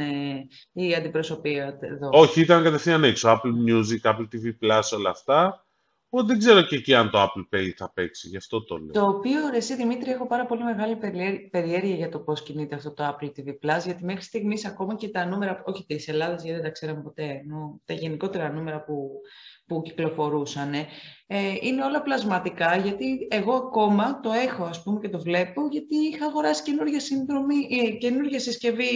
[0.72, 2.10] η αντιπροσωπεία εδώ.
[2.12, 3.30] Όχι, ήταν κατευθείαν έξω.
[3.30, 5.67] Apple Music, Apple TV Plus, όλα αυτά.
[6.10, 8.92] Οπότε δεν ξέρω και εκεί αν το Apple Pay θα παίξει, γι' αυτό το λέω.
[8.92, 10.96] Το οποίο, εσύ Δημήτρη, έχω πάρα πολύ μεγάλη
[11.52, 15.10] περιέργεια για το πώς κινείται αυτό το Apple TV Plus, γιατί μέχρι στιγμής ακόμα και
[15.10, 19.10] τα νούμερα, όχι της Ελλάδας, γιατί δεν τα ξέραμε ποτέ, ενώ τα γενικότερα νούμερα που,
[19.66, 20.88] που κυκλοφορούσαν, ε,
[21.62, 26.26] είναι όλα πλασματικά, γιατί εγώ ακόμα το έχω, ας πούμε, και το βλέπω, γιατί είχα
[26.26, 28.92] αγοράσει καινούργια, συνδρομή, ε, καινούργια συσκευή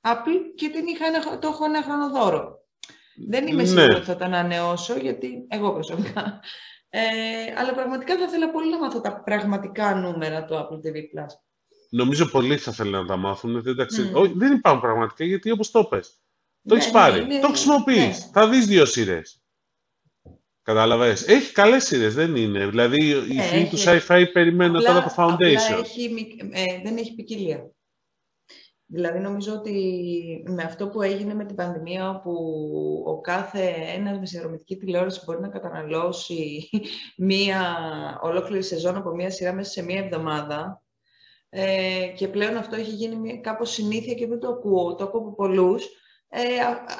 [0.00, 2.57] Apple και την είχα ένα, το έχω ένα χρονοδόρο.
[3.28, 3.68] Δεν είμαι ναι.
[3.68, 6.40] σίγουρη ότι θα τα ανανεώσω, γιατί εγώ προσωπικά.
[6.90, 7.00] Ε,
[7.56, 11.26] αλλά πραγματικά θα ήθελα πολύ να μάθω τα πραγματικά νούμερα του Apple TV+.
[11.90, 13.62] Νομίζω πολλοί θα θέλουν να τα μάθουν.
[13.62, 14.30] Δεν, τα mm.
[14.34, 16.20] δεν υπάρχουν πραγματικά, γιατί όπως το πες.
[16.68, 18.18] Το ναι, έχει πάρει, ναι, το χρησιμοποιείς.
[18.18, 18.30] Ναι.
[18.32, 19.42] Θα δεις δύο σειρές.
[20.62, 22.66] Κατάλαβες; Έχει καλές σειρές, δεν είναι.
[22.66, 25.82] Δηλαδή, η ε, του sci-fi περιμένω τώρα το Foundation.
[25.82, 27.70] έχει, ε, δεν έχει ποικιλία.
[28.90, 32.32] Δηλαδή νομίζω ότι με αυτό που έγινε με την πανδημία, όπου
[33.06, 36.70] ο κάθε ένας με συνδρομητική τηλεόραση μπορεί να καταναλώσει
[37.16, 37.78] μία
[38.22, 40.82] ολόκληρη σεζόν από μία σειρά μέσα σε μία εβδομάδα,
[41.48, 45.34] ε, και πλέον αυτό έχει γίνει κάπως συνήθεια και δεν το ακούω, το ακούω από
[45.34, 45.86] πολλούς,
[46.28, 46.42] ε,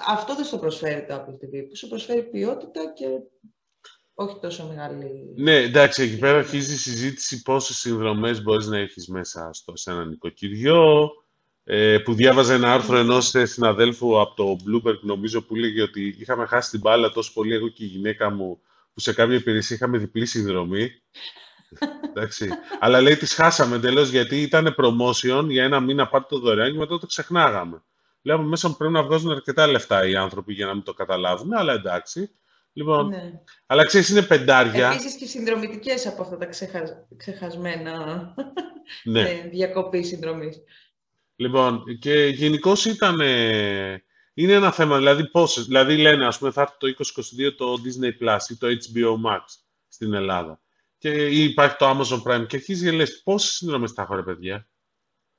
[0.08, 3.06] αυτό δεν σου προσφέρει το Apple TV, που σου προσφέρει ποιότητα και
[4.14, 5.32] όχι τόσο μεγάλη...
[5.36, 9.90] Ναι, εντάξει, εκεί πέρα αρχίζει η συζήτηση πόσες συνδρομές μπορείς να έχεις μέσα στο, σε
[9.90, 11.10] ένα νοικοκυριό,
[11.70, 16.46] ε, που διάβαζε ένα άρθρο ενός συναδέλφου από το Bloomberg, νομίζω, που λέγει ότι είχαμε
[16.46, 18.60] χάσει την μπάλα τόσο πολύ εγώ και η γυναίκα μου,
[18.94, 20.90] που σε κάποια υπηρεσία είχαμε διπλή συνδρομή.
[22.08, 22.48] Εντάξει.
[22.80, 26.78] Αλλά λέει, τις χάσαμε εντελώς γιατί ήταν promotion για ένα μήνα πάρτε το δωρεάν και
[26.78, 27.82] μετά το ξεχνάγαμε.
[28.22, 31.72] Λέω, μέσα πρέπει να βγάζουν αρκετά λεφτά οι άνθρωποι για να μην το καταλάβουν, αλλά
[31.72, 32.30] εντάξει.
[32.72, 33.32] Λοιπόν, ναι.
[33.66, 34.90] Αλλά ξέρεις, είναι πεντάρια.
[34.90, 36.48] Επίσης και συνδρομητικές από αυτά τα
[37.16, 38.34] ξεχασμένα
[39.04, 39.20] ναι.
[39.20, 40.62] Ε, διακοπή συνδρομής.
[41.40, 43.20] Λοιπόν, και γενικώς ήταν.
[44.34, 48.22] είναι ένα θέμα, δηλαδή πόσες, δηλαδή λένε ας πούμε θα έρθει το 2022 το Disney
[48.22, 49.44] Plus ή το HBO Max
[49.88, 50.60] στην Ελλάδα
[50.98, 54.22] και ή υπάρχει το Amazon Prime και αρχίζει και λες πόσες συνδρομές θα έχω ρε
[54.22, 54.68] παιδιά;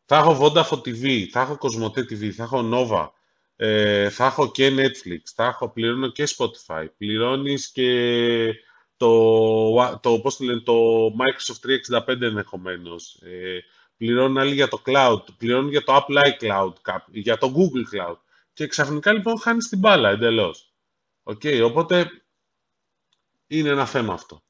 [0.05, 3.09] Θα έχω Vodafone TV, θα έχω Cosmote TV, θα έχω Nova,
[3.55, 8.53] ε, θα έχω και Netflix, θα έχω πληρώνω και Spotify, πληρώνεις και
[8.97, 13.21] το, το, πώς το, λένε, το Microsoft 365 ενδεχομένως.
[13.21, 13.59] Ε,
[13.99, 16.73] πληρώνουν άλλοι για το cloud, πληρώνουν για το Apple iCloud,
[17.07, 18.17] για το Google Cloud.
[18.53, 20.73] Και ξαφνικά λοιπόν χάνεις την μπάλα εντελώς.
[21.23, 22.09] Okay, οπότε
[23.47, 24.43] είναι ένα θέμα αυτό.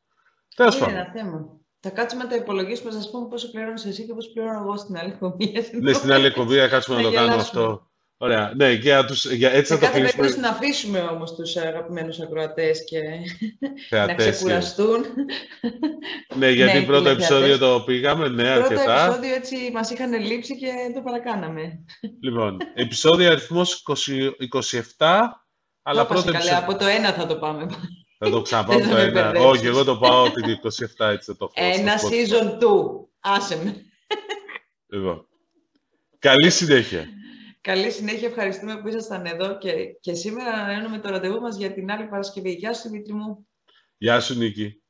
[0.56, 0.94] Τέλος πάντων.
[0.94, 1.58] Είναι ένα θέμα.
[1.80, 4.78] Θα κάτσουμε να τα υπολογίσουμε, να σας πούμε πόσο πληρώνεις εσύ και πόσο πληρώνω εγώ
[4.78, 5.54] στην άλλη εκπομπή.
[5.82, 7.89] Ναι, στην άλλη εκπομπή θα κάτσουμε να το κάνουμε αυτό.
[8.22, 8.54] Ωραία.
[8.56, 10.28] Ναι, για τους, για, έτσι θα το κλείσουμε.
[10.28, 13.00] να αφήσουμε όμως τους αγαπημένους ακροατές και
[13.90, 15.06] να ξεκουραστούν.
[16.36, 18.84] ναι, γιατί ναι, πρώτο επεισόδιο το πήγαμε, ναι, αρκετά.
[18.84, 21.86] Πρώτο επεισόδιο έτσι μας είχαν λείψει και το παρακάναμε.
[22.22, 23.84] Λοιπόν, επεισόδιο αριθμός
[24.98, 25.08] 27,
[25.82, 26.58] αλλά πρώτο επεισόδιο...
[26.58, 27.66] από το ένα θα το πάμε.
[28.18, 29.32] Θα το ξαναπάω το ένα.
[29.32, 30.44] Όχι, εγώ το πάω την
[30.98, 31.78] 27, έτσι το έχω.
[31.80, 32.68] Ένα season 2.
[33.20, 33.76] Άσε με.
[34.88, 35.28] Λοιπόν.
[36.20, 37.06] Καλή συνέχεια.
[37.62, 41.92] Καλή συνέχεια, ευχαριστούμε που ήσασταν εδώ και, και σήμερα ανανεώνουμε το ραντεβού μας για την
[41.92, 42.52] άλλη Παρασκευή.
[42.52, 43.48] Γεια σου, Δημήτρη μου.
[43.98, 44.84] Γεια σου, Νίκη.